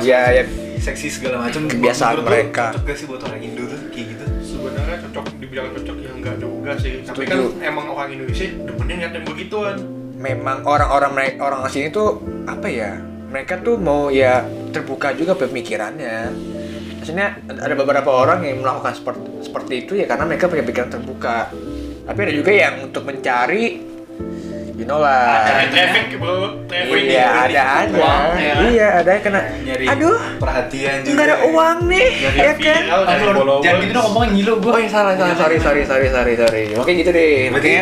ya 0.00 0.20
ya 0.32 0.44
seksi 0.80 1.08
segala 1.10 1.44
macam. 1.44 1.68
Kebiasaan 1.68 2.24
mereka. 2.24 2.72
Cocok 2.72 2.84
gak 2.86 2.96
sih 2.96 3.04
buat 3.04 3.20
orang 3.20 3.40
Indo 3.40 3.62
tuh 3.64 3.78
kayak 3.90 4.06
gitu? 4.08 4.24
Sebenarnya 4.40 4.96
cocok 5.04 5.24
dibilang 5.36 5.68
cocok 5.70 5.96
ya 5.98 6.10
enggak 6.10 6.36
juga 6.38 6.72
sih. 6.74 6.92
Tapi 7.02 7.16
Setuju. 7.20 7.28
kan 7.28 7.38
emang 7.62 7.86
orang 7.90 8.10
Indonesia 8.10 8.46
demennya 8.64 8.94
ngeliat 8.96 9.14
yang 9.14 9.26
begituan. 9.26 9.76
memang 10.12 10.60
orang-orang 10.64 11.12
mereka 11.14 11.38
orang 11.42 11.64
sini 11.66 11.88
tuh 11.88 12.20
apa 12.44 12.68
ya 12.68 12.92
mereka 13.26 13.56
tuh 13.56 13.80
mau 13.80 14.12
ya 14.12 14.44
terbuka 14.68 15.16
juga 15.16 15.32
pemikirannya 15.32 16.28
maksudnya 16.94 17.40
ada 17.48 17.72
beberapa 17.72 18.04
orang 18.04 18.44
yang 18.44 18.60
melakukan 18.60 18.92
seperti 18.92 19.24
seperti 19.40 19.74
itu 19.80 19.96
ya 19.96 20.04
karena 20.04 20.28
mereka 20.28 20.44
punya 20.44 20.60
pikiran 20.60 20.92
terbuka 20.92 21.48
tapi 22.02 22.18
ada 22.20 22.32
juga 22.32 22.50
yang 22.50 22.74
untuk 22.82 23.02
mencari 23.02 23.64
you 24.72 24.84
know 24.84 24.96
lah 24.96 25.44
Ada 25.44 25.68
traffic 25.68 26.16
bro, 26.16 26.64
traffic. 26.64 27.04
iya 27.04 27.26
ada 27.44 27.62
aja 27.84 27.92
Uang, 27.92 28.24
ya 28.34 28.50
kan? 28.50 28.64
iya 28.66 28.88
ada 28.96 29.10
yang 29.10 29.22
kena 29.22 29.40
Nyari 29.60 29.84
aduh 29.86 30.16
perhatian 30.40 30.96
juga. 31.00 31.12
nggak 31.12 31.26
ada 31.26 31.36
uang 31.46 31.78
nih 31.86 32.06
Nyari 32.16 32.38
ya 32.40 32.52
kan. 32.56 32.82
Jangan 33.60 33.78
gitu 33.78 33.92
dong 33.92 34.04
ngomongin 34.06 34.30
ngilu 34.34 34.54
gue. 34.58 34.70
oh 34.70 34.78
ya 34.78 34.88
salah 34.88 35.12
salah 35.14 35.36
sorry 35.36 35.58
sorry 35.58 35.82
sorry 35.84 36.08
sorry 36.08 36.32
sorry 36.34 36.62
oke 36.74 36.88
gitu 36.90 37.10
deh 37.10 37.52
Berarti 37.52 37.72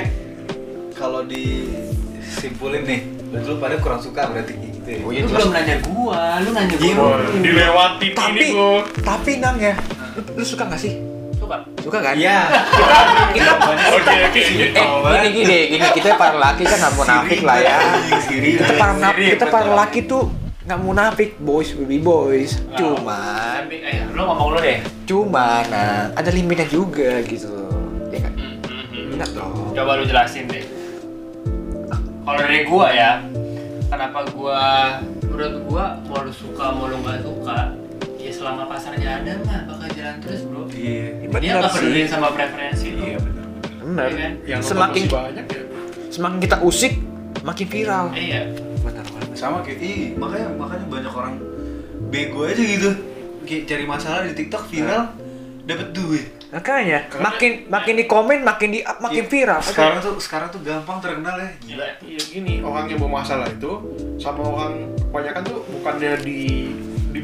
kalau 0.93 1.23
disimpulin 1.23 2.83
nih, 2.83 3.01
berarti 3.31 3.47
lu 3.47 3.57
pada 3.57 3.77
kurang 3.79 4.03
suka 4.03 4.27
berarti 4.27 4.53
gitu 4.53 4.89
ya? 4.89 4.99
Oh, 5.01 5.11
iya, 5.11 5.23
Lu 5.23 5.31
belum 5.31 5.51
nanya 5.53 5.77
gua, 5.81 6.23
lu 6.41 6.51
nanya 6.51 6.75
Iya, 6.75 6.93
gua. 6.93 7.07
Wah, 7.07 7.39
dilewatin 7.39 8.11
tapi 8.13 8.35
ini 8.35 8.47
bro. 8.51 8.73
tapi 8.99 9.31
nang 9.39 9.57
ya 9.57 9.75
lu, 10.13 10.21
lu 10.35 10.43
suka 10.43 10.67
nggak 10.67 10.81
sih 10.81 10.99
Suka 11.49 11.57
suka. 11.81 11.99
Kan? 12.05 12.15
Iya. 12.15 12.39
Kita 13.33 13.53
Oke 13.97 14.15
oke. 14.29 14.41
eh 14.69 14.85
gini 15.25 15.29
gini 15.33 15.59
gini 15.73 15.87
kita 15.97 16.15
para 16.15 16.37
laki 16.37 16.63
kan 16.63 16.77
nggak 16.79 16.95
munafik 16.95 17.41
lah 17.41 17.57
ya. 17.57 17.77
Kita 18.29 18.75
para 18.77 18.93
munafik, 18.93 19.25
kita 19.33 19.45
para 19.49 19.69
laki 19.75 20.01
tuh 20.05 20.29
nggak 20.63 20.81
munafik 20.81 21.31
boys 21.41 21.73
baby 21.73 21.97
boys. 21.97 22.61
Cuman 22.77 23.65
Tapi 23.65 23.77
eh 23.81 24.05
lu 24.13 24.21
ngomong 24.23 24.49
lu 24.53 24.59
deh. 24.61 24.79
cuman 25.05 25.65
nah 25.67 26.13
ada 26.13 26.29
limitnya 26.29 26.69
juga 26.69 27.25
gitu. 27.25 27.49
Ya 28.13 28.21
kan? 28.21 28.33
Benar 28.93 29.29
dong. 29.33 29.73
Coba 29.73 29.97
lu 29.97 30.05
jelasin 30.05 30.45
deh. 30.45 30.65
Kalau 32.21 32.37
dari 32.37 32.61
gua 32.69 32.93
ya, 32.93 33.25
kenapa 33.89 34.21
gua 34.37 34.61
menurut 35.25 35.55
gua 35.65 35.85
mau 36.05 36.21
lu 36.21 36.29
suka 36.29 36.65
mau 36.69 36.85
lu 36.85 37.01
nggak 37.01 37.25
suka, 37.25 37.73
ya 38.29 38.33
selama 38.35 38.63
pasarnya 38.65 39.09
ada 39.19 39.33
mah 39.43 39.61
bakal 39.67 39.89
jalan 39.91 40.17
terus 40.21 40.41
bro. 40.45 40.63
Iya. 40.69 41.07
Dia 41.19 41.29
Benar 41.29 41.55
nggak 41.59 41.71
sih. 41.71 41.81
peduli 41.81 42.01
sama 42.05 42.29
preferensi. 42.31 42.89
Iya 42.93 43.17
benar. 43.19 43.45
Benar. 43.81 44.05
Iya 44.05 44.17
kan? 44.19 44.33
Yang 44.45 44.61
Semakin 44.63 45.03
banyak 45.09 45.47
ya. 45.49 45.63
semakin 46.09 46.39
kita 46.39 46.57
usik 46.61 46.93
makin 47.41 47.67
viral. 47.67 48.05
Iya. 48.13 48.41
Benar 48.79 49.05
banget. 49.07 49.29
Sama 49.33 49.59
kayak 49.61 49.79
ih 49.81 50.13
makanya 50.15 50.49
makanya 50.53 50.85
banyak 50.87 51.13
orang 51.13 51.35
bego 52.07 52.41
aja 52.45 52.61
gitu. 52.61 52.91
Kayak 53.43 53.63
cari 53.67 53.85
masalah 53.85 54.21
di 54.23 54.33
TikTok 54.35 54.65
viral 54.67 55.03
dapat 55.65 55.89
duit. 55.91 56.27
Makanya 56.49 57.05
Karena- 57.07 57.25
makin 57.27 57.51
makin 57.69 57.95
di 57.95 58.05
komen 58.05 58.39
makin 58.41 58.69
di 58.71 58.81
up 58.81 58.99
makin 58.99 59.21
Iya. 59.23 59.31
viral. 59.31 59.61
Sekarang 59.61 59.99
tuh 59.99 60.17
sekarang 60.17 60.49
tuh 60.49 60.61
gampang 60.61 60.97
terkenal 60.99 61.37
ya. 61.37 61.49
Gila. 61.59 61.87
Iya 62.03 62.21
gini, 62.23 62.55
orang 62.61 62.89
yang 62.89 62.99
bawa 62.99 63.21
masalah 63.21 63.45
itu 63.47 63.73
sama 64.17 64.41
orang 64.43 64.73
kebanyakan 65.03 65.43
tuh 65.45 65.61
bukannya 65.71 66.13
di 66.19 66.41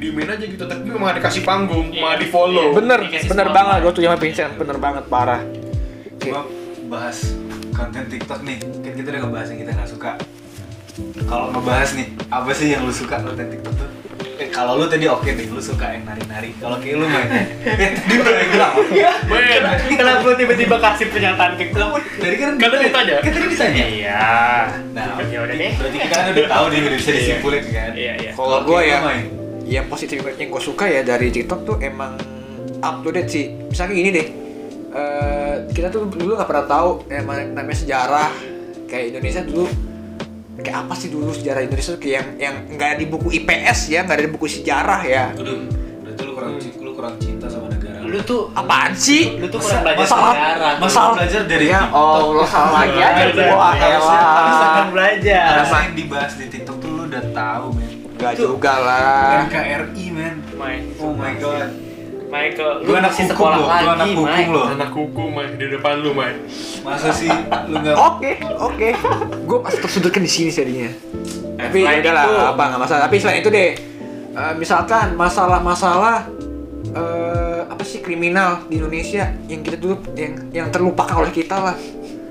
didiemin 0.04 0.28
aja 0.28 0.44
gitu, 0.44 0.64
tapi 0.68 0.84
malah 0.90 1.16
dikasih 1.16 1.42
panggung, 1.42 1.88
Iya. 1.88 2.00
malah 2.04 2.18
di 2.20 2.28
follow. 2.28 2.76
Bener, 2.76 3.00
Dikasih 3.00 3.24
bener 3.24 3.48
banget 3.48 3.78
gue 3.80 3.92
tuh 3.96 4.02
sama 4.04 4.18
Vincent, 4.20 4.52
bener 4.54 4.76
banget 4.76 5.04
parah. 5.08 5.40
Oke. 6.12 6.28
Gua 6.28 6.44
bahas 6.92 7.32
konten 7.72 8.04
TikTok 8.06 8.44
nih. 8.44 8.60
Kan 8.84 8.92
kita 8.92 9.08
udah 9.08 9.20
ngebahas 9.24 9.48
yang 9.48 9.60
kita 9.64 9.70
nggak 9.72 9.88
suka. 9.88 10.10
Kalau 11.24 11.46
ngebahas 11.50 11.90
nih, 11.96 12.06
apa 12.28 12.50
sih 12.52 12.68
yang 12.68 12.84
lu 12.84 12.92
suka 12.92 13.16
konten 13.18 13.48
TikTok 13.48 13.74
tuh? 13.74 13.88
Eh, 14.34 14.50
kalau 14.50 14.76
lu 14.76 14.84
tadi 14.84 15.06
oke 15.06 15.24
nih, 15.24 15.46
lu 15.48 15.58
suka 15.58 15.88
yang 15.88 16.04
nari-nari. 16.04 16.52
Kalau 16.58 16.76
kayak 16.76 17.00
lu 17.00 17.06
main, 17.06 17.28
tadi 17.96 18.14
udah 18.14 18.32
yang 18.34 18.50
bilang. 18.52 18.72
Men, 19.24 19.62
Kenapa 19.90 20.22
lu 20.22 20.34
tiba-tiba 20.36 20.76
kasih 20.76 21.06
pernyataan 21.08 21.52
TikTok? 21.56 21.88
Tadi 22.20 22.34
kan 22.36 22.50
Kan 22.54 22.68
tadi 22.68 22.84
ditanya. 22.84 23.16
Kan 23.24 23.30
tadi 23.32 23.46
ditanya. 23.48 23.84
Iya. 23.88 24.20
Nah, 24.92 25.04
ya 25.24 25.38
udah 25.40 25.56
deh. 25.56 25.72
berarti 25.72 25.96
kita 25.96 26.14
kan 26.14 26.24
udah 26.28 26.46
tahu 26.46 26.64
nih, 26.68 26.78
udah 26.82 26.98
bisa 26.98 27.08
Iya. 27.08 27.16
disimpulin 27.16 27.62
kan. 27.64 27.90
Iya, 27.96 28.12
iya. 28.20 28.30
Kalau 28.36 28.58
gue 28.60 28.78
kayak 28.78 29.00
ya, 29.00 29.43
yang 29.66 29.86
positif 29.86 30.16
yang 30.20 30.48
gue 30.48 30.62
suka 30.62 30.84
ya 30.84 31.00
dari 31.00 31.28
TikTok 31.28 31.60
tuh 31.62 31.76
emang 31.78 32.16
up 32.78 33.00
to 33.00 33.10
date 33.10 33.28
sih. 33.28 33.44
Misalnya 33.64 33.94
gini 33.94 34.10
deh, 34.10 34.26
eh, 34.90 35.54
kita 35.68 35.88
tuh 35.88 36.06
dulu 36.06 36.34
nggak 36.34 36.46
pernah 36.46 36.66
tahu 36.66 36.88
namanya, 37.08 37.44
namanya 37.54 37.78
sejarah 37.78 38.30
kayak 38.84 39.04
Indonesia 39.10 39.42
dulu 39.42 39.66
kayak 40.56 40.76
apa 40.80 40.94
sih 40.94 41.08
dulu 41.08 41.30
sejarah 41.30 41.60
Indonesia 41.62 41.90
tuh 41.90 42.00
kayak 42.00 42.14
yang 42.14 42.28
yang 42.38 42.54
nggak 42.70 42.88
ada 42.88 42.98
di 42.98 43.06
buku 43.06 43.28
IPS 43.34 43.78
ya, 43.88 44.00
nggak 44.02 44.16
ada 44.16 44.24
di 44.24 44.32
buku 44.32 44.46
sejarah 44.46 45.00
ya. 45.02 45.24
Aduh, 45.32 45.66
berarti 46.00 46.22
lu 46.22 46.32
kurang 46.32 46.54
cinta, 46.56 46.78
lu 46.78 46.90
kurang 46.94 47.14
cinta 47.18 47.46
sama 47.48 47.66
negara. 47.66 47.98
Lu 48.00 48.20
tuh 48.22 48.52
Apaan 48.54 48.92
sih? 48.94 49.34
lu 49.34 49.48
tuh 49.48 49.58
kurang 49.58 49.82
belajar 49.82 49.98
masalah- 50.04 50.34
sejarah. 50.36 50.72
masa 50.78 51.00
lu 51.00 51.12
belajar 51.16 51.42
dari 51.44 51.66
ya 51.66 51.80
TikTok? 51.82 51.98
Allah 51.98 52.46
sama 52.46 52.70
lagi 52.78 52.98
aja 53.00 53.22
Belajar, 53.24 53.48
gua. 53.50 53.58
Harusnya- 53.66 53.90
elah. 53.90 54.30
harusnya- 54.30 54.92
belajar. 54.94 55.42
Harusnya 55.50 55.80
yang 55.80 55.94
dibahas 55.96 56.32
di 56.32 56.46
TikTok 56.46 56.63
men. 58.24 58.26
Gak 58.26 58.32
Itu 58.34 58.42
juga 58.50 58.72
lah. 58.80 59.44
NKRI, 59.44 60.04
men. 60.10 60.34
Mike. 60.54 60.84
Oh 60.98 61.12
my 61.12 61.32
god. 61.36 61.68
Michael, 62.26 62.82
Gua 62.82 62.96
anak 62.98 63.12
masih 63.12 63.22
hukum 63.22 63.30
sekolah 63.30 63.54
loh, 63.54 63.62
gua 63.62 63.70
lagi, 63.70 63.86
anak 63.86 64.06
hukum 64.10 64.26
Mike. 64.26 64.50
loh. 64.50 64.66
anak 64.66 64.90
hukum 64.90 65.28
Mai, 65.30 65.46
di 65.54 65.66
depan 65.70 65.94
lu, 65.96 66.10
Mai. 66.12 66.32
Masa 66.82 67.10
sih 67.12 67.30
lu 67.64 67.76
nggak 67.78 67.94
Oke, 67.94 68.30
oke. 68.58 68.88
Gue 69.44 69.58
masih 69.60 69.78
tersudutkan 69.78 70.18
di 70.18 70.30
sini 70.32 70.50
jadinya. 70.50 70.90
Tapi 71.54 71.78
selain 71.80 71.94
ya 71.94 72.02
udahlah, 72.02 72.24
itu- 72.26 72.42
apa 72.50 72.62
nggak 72.66 72.80
masalah. 72.80 73.02
Tapi 73.06 73.16
selain 73.22 73.38
itu 73.38 73.50
deh, 73.52 73.70
eh, 74.34 74.52
misalkan 74.56 75.06
masalah-masalah 75.14 76.16
eh, 76.90 77.60
apa 77.64 77.82
sih 77.82 77.98
kriminal 78.00 78.66
di 78.66 78.78
Indonesia 78.78 79.30
yang 79.44 79.60
kita 79.60 79.76
dulu 79.76 79.94
yang 80.14 80.32
yang 80.50 80.66
terlupakan 80.68 81.14
oleh 81.16 81.30
kita 81.30 81.54
lah. 81.54 81.76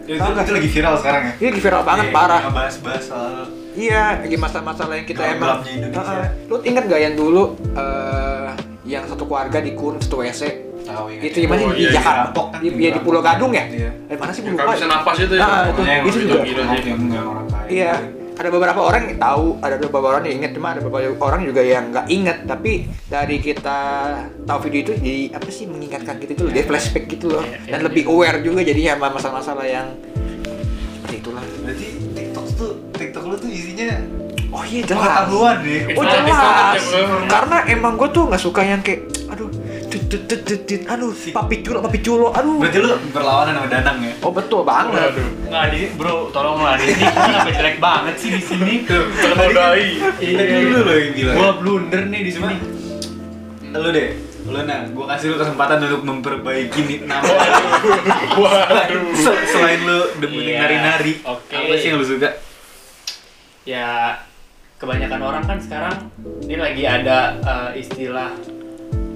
Ya, 0.04 0.20
itu, 0.20 0.30
itu 0.34 0.52
lagi 0.54 0.70
viral 0.70 0.94
sekarang 0.98 1.22
ya? 1.24 1.34
Ini 1.38 1.48
lagi 1.48 1.62
viral 1.62 1.84
banget 1.86 2.06
Iya, 2.06 2.14
parah. 2.14 2.42
Ngebahas-bahas 2.44 3.04
soal 3.04 3.34
Iya, 3.74 4.22
lagi 4.22 4.38
masalah-masalah 4.38 4.94
yang 5.02 5.08
kita 5.08 5.22
emang. 5.34 5.66
Heeh. 5.66 6.26
lu 6.46 6.62
ingat 6.62 6.84
gak 6.86 7.02
yang 7.02 7.16
dulu 7.18 7.58
eh, 7.74 8.48
yang 8.86 9.04
satu 9.10 9.26
keluarga 9.26 9.58
dikurung 9.60 9.98
satu 9.98 10.22
WC? 10.22 10.74
tahu 10.84 11.08
ya. 11.10 11.20
Itu 11.24 11.38
gimana 11.48 11.60
Oh, 11.64 11.72
di 11.74 11.88
iya, 11.88 11.92
Jakarta? 11.96 12.20
Rampok 12.28 12.46
kan, 12.52 12.60
Di, 12.60 12.70
ya, 12.76 12.92
di 12.92 13.02
Pulau 13.02 13.22
Gadung 13.24 13.52
ya? 13.56 13.66
Iya. 13.72 13.90
Eh 14.12 14.18
mana 14.20 14.32
sih 14.36 14.42
gue 14.44 14.52
nggak 14.52 14.68
bisa 14.68 14.86
napas 14.86 15.16
itu 15.18 15.36
ya. 15.36 15.42
Ah, 15.42 15.64
itu, 15.72 15.82
juga. 16.20 16.38
sih. 16.44 16.94
Iya, 17.72 17.94
ada 18.34 18.50
beberapa 18.52 18.82
orang 18.84 19.02
yang 19.08 19.18
tahu, 19.18 19.46
ada 19.64 19.76
beberapa 19.80 20.08
orang 20.12 20.24
yang 20.28 20.36
ingat, 20.44 20.52
cuma 20.58 20.68
ada 20.76 20.82
beberapa 20.84 21.24
orang 21.24 21.42
juga 21.48 21.62
yang 21.64 21.90
nggak 21.90 22.08
ingat. 22.12 22.38
Tapi 22.44 22.72
dari 23.08 23.38
kita 23.40 23.80
tahu 24.44 24.60
video 24.68 24.80
itu, 24.84 24.94
jadi 25.00 25.22
apa 25.40 25.50
sih 25.50 25.66
mengingatkan 25.72 26.20
kita 26.20 26.32
itu, 26.36 26.46
dia 26.52 26.64
flashback 26.68 27.08
gitu 27.08 27.32
loh, 27.32 27.44
Iya, 27.46 27.78
dan 27.78 27.80
iya, 27.80 27.86
lebih 27.88 28.04
aware 28.12 28.44
juga 28.44 28.62
jadinya 28.62 29.00
sama 29.00 29.08
masalah-masalah 29.16 29.66
yang 29.66 29.88
seperti 31.00 31.16
itulah. 31.24 31.44
Berarti 31.64 31.88
TikTok 32.12 32.46
tuh 32.60 32.72
tuh 33.44 33.52
isinya 33.52 34.00
Oh 34.50 34.62
iya 34.62 34.86
jelas. 34.86 35.02
pengetahuan 35.26 35.56
deh. 35.60 35.82
Oh 35.92 36.04
Jelas. 36.06 36.82
Karena 37.26 37.58
emang 37.68 37.98
gue 37.98 38.06
tuh 38.08 38.30
nggak 38.30 38.38
suka 38.40 38.62
yang 38.62 38.80
kayak, 38.80 39.02
aduh, 39.26 39.50
tut, 39.90 40.06
tut, 40.06 40.22
tut, 40.24 40.42
tut, 40.46 40.62
tut, 40.62 40.82
aduh, 40.86 41.10
papi 41.10 41.56
culo, 41.60 41.82
papi 41.82 42.00
culo, 42.00 42.30
aduh. 42.30 42.62
Berarti 42.62 42.78
lu 42.78 42.94
berlawanan 43.10 43.58
sama 43.58 43.68
Danang 43.68 43.98
ya? 44.00 44.14
Oh 44.22 44.30
betul 44.30 44.62
banget. 44.62 45.10
Waduh. 45.10 45.30
Nggak 45.50 45.66
di 45.68 45.80
bro, 45.98 46.30
tolonglah 46.30 46.78
di 46.78 46.86
sini 46.86 47.02
kenapa 47.02 47.50
jelek 47.50 47.78
banget 47.80 48.16
sih 48.16 48.30
di 48.30 48.42
sini. 48.46 48.74
Ternodai. 49.26 49.86
Tadi 50.22 50.54
lu 50.62 50.80
loh 50.80 50.96
yang 50.96 51.12
bilang. 51.12 51.36
Gua 51.36 51.50
blunder 51.58 52.02
nih 52.06 52.22
di 52.22 52.32
sini. 52.32 52.56
Lu 53.74 53.90
deh, 53.90 54.08
lu 54.46 54.60
nah, 54.62 54.80
gua 54.88 55.06
kasih 55.10 55.34
lu 55.34 55.42
kesempatan 55.42 55.82
untuk 55.82 56.02
memperbaiki 56.06 56.80
nih 56.84 56.98
nama. 57.04 57.26
Waduh. 58.38 59.18
Se- 59.26 59.46
Selain 59.50 59.82
lu 59.82 60.14
demen 60.16 60.46
Iya, 60.46 60.62
nari-nari, 60.62 61.26
apa 61.26 61.42
sih 61.74 61.90
yang 61.90 61.98
lu 61.98 62.06
suka? 62.06 62.53
Ya 63.64 64.20
kebanyakan 64.76 65.22
orang 65.24 65.44
kan 65.48 65.58
sekarang 65.60 65.96
ini 66.44 66.60
lagi 66.60 66.84
ada 66.84 67.40
eh, 67.40 67.80
istilah 67.80 68.36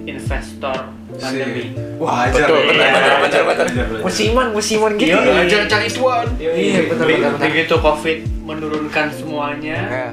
investor 0.08 0.88
pandemi. 1.20 1.76
Wah, 2.00 2.32
betul, 2.32 2.64
ya. 2.64 2.72
benar, 2.72 2.88
Iya, 2.88 3.16
benar, 3.20 3.42
benar, 3.44 3.66
benar. 3.68 4.02
Musiman, 4.08 4.48
musiman 4.56 4.92
gitu. 4.96 5.12
Iya, 5.12 5.20
ya. 5.20 5.34
Belajar 5.44 5.62
cari 5.68 5.88
cuan. 5.92 6.28
Iya, 6.40 6.80
benar, 6.88 7.04
Be- 7.04 7.16
benar, 7.20 7.32
benar. 7.36 7.48
Begitu 7.52 7.76
COVID 7.76 8.18
menurunkan 8.48 9.08
semuanya, 9.12 9.80
Ya. 9.84 10.08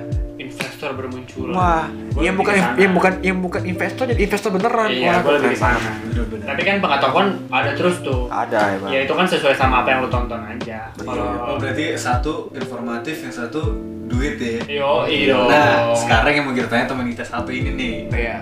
Bermunculan. 0.95 1.53
Wah, 1.53 1.85
Gua 2.11 2.23
yang 2.23 2.35
bukan 2.35 2.55
yang 2.75 2.93
bukan 2.93 3.13
yang 3.21 3.39
bukan 3.39 3.63
investor 3.65 4.05
jadi 4.07 4.21
investor 4.21 4.51
beneran. 4.51 4.89
Iya, 4.89 5.09
Wah, 5.09 5.19
gua 5.21 5.33
lebih 5.33 5.43
keren 5.43 5.51
ke 5.51 5.59
sana. 5.59 5.75
banget. 5.75 5.95
Bener-bener. 6.05 6.47
Tapi 6.47 6.61
kan 6.63 6.77
pengetahuan 6.79 7.27
ada 7.49 7.71
terus 7.73 7.97
tuh. 8.01 8.21
Ada 8.27 8.61
ya, 8.65 8.77
Bang. 8.79 8.91
Ya 8.91 8.99
itu 9.03 9.13
kan 9.13 9.27
sesuai 9.27 9.55
sama 9.55 9.75
apa 9.81 9.89
yang 9.89 10.01
lu 10.01 10.09
tonton 10.09 10.41
aja. 10.41 10.79
Betul. 10.93 11.07
Kalau 11.07 11.27
Oh 11.45 11.57
berarti 11.57 11.85
satu 11.95 12.33
informatif, 12.53 13.17
yang 13.21 13.35
satu 13.35 13.61
duit 14.05 14.37
ya? 14.37 14.61
Yo, 14.71 14.91
iyo. 15.05 15.47
Nah, 15.47 15.91
sekarang 15.93 16.33
yang 16.33 16.45
mau 16.45 16.53
kita 16.53 16.67
tanya 16.67 16.87
teman 16.87 17.07
kita 17.07 17.23
satu 17.23 17.49
ini 17.49 17.71
nih. 17.73 17.95
Iya. 18.09 18.37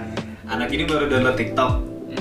Anak 0.44 0.68
ini 0.68 0.84
baru 0.84 1.06
download 1.06 1.34
TikTok. 1.34 1.72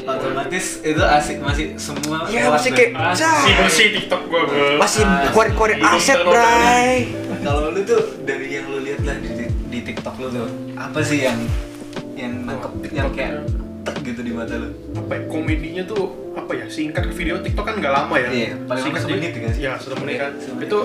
Otomatis 0.02 0.80
itu 0.82 1.04
asik 1.04 1.44
masih 1.44 1.76
semua 1.76 2.24
Iya, 2.24 2.48
lewat 2.48 2.64
masih 2.64 2.72
kayak 2.72 2.92
Si 3.20 3.52
bersih 3.54 3.88
TikTok 3.92 4.22
gua, 4.26 4.48
bro. 4.48 4.80
masih 4.80 5.04
Ah, 5.04 5.28
keluarin-keluarin 5.28 5.78
belum 5.78 6.00
aset, 6.00 6.20
Bray. 6.24 6.96
Kalau 7.42 7.76
lu 7.76 7.82
tuh 7.84 8.00
dari 8.24 8.48
yang 8.52 8.66
lu 8.66 8.80
lihat 8.82 9.04
lah 9.04 9.20
di, 9.20 9.28
di 9.72 9.80
TikTok 9.88 10.16
lu 10.20 10.28
tuh, 10.30 10.48
apa 10.76 11.00
sih 11.00 11.24
yang 11.24 11.40
yang 12.20 12.44
nangkep 12.44 12.72
yang 12.92 13.10
kayak 13.16 13.48
tek 13.82 13.98
gitu 14.04 14.22
di 14.22 14.32
mata 14.36 14.60
lu? 14.60 14.70
apa 14.94 15.12
ya, 15.18 15.22
komedinya 15.32 15.84
tuh 15.88 16.04
apa 16.36 16.52
ya 16.54 16.66
singkat 16.68 17.10
video 17.16 17.40
TikTok 17.40 17.66
kan 17.66 17.76
nggak 17.80 17.94
lama 17.96 18.16
ya. 18.20 18.30
Iya, 18.30 18.50
paling 18.68 18.84
singkat 18.84 19.02
semenit 19.08 19.32
jadi- 19.32 19.42
ya, 19.42 19.52
sih? 19.56 19.62
ya 19.64 19.72
satu 19.80 19.96
menit 20.04 20.18
kan. 20.20 20.32
Iya, 20.36 20.54
itu 20.68 20.80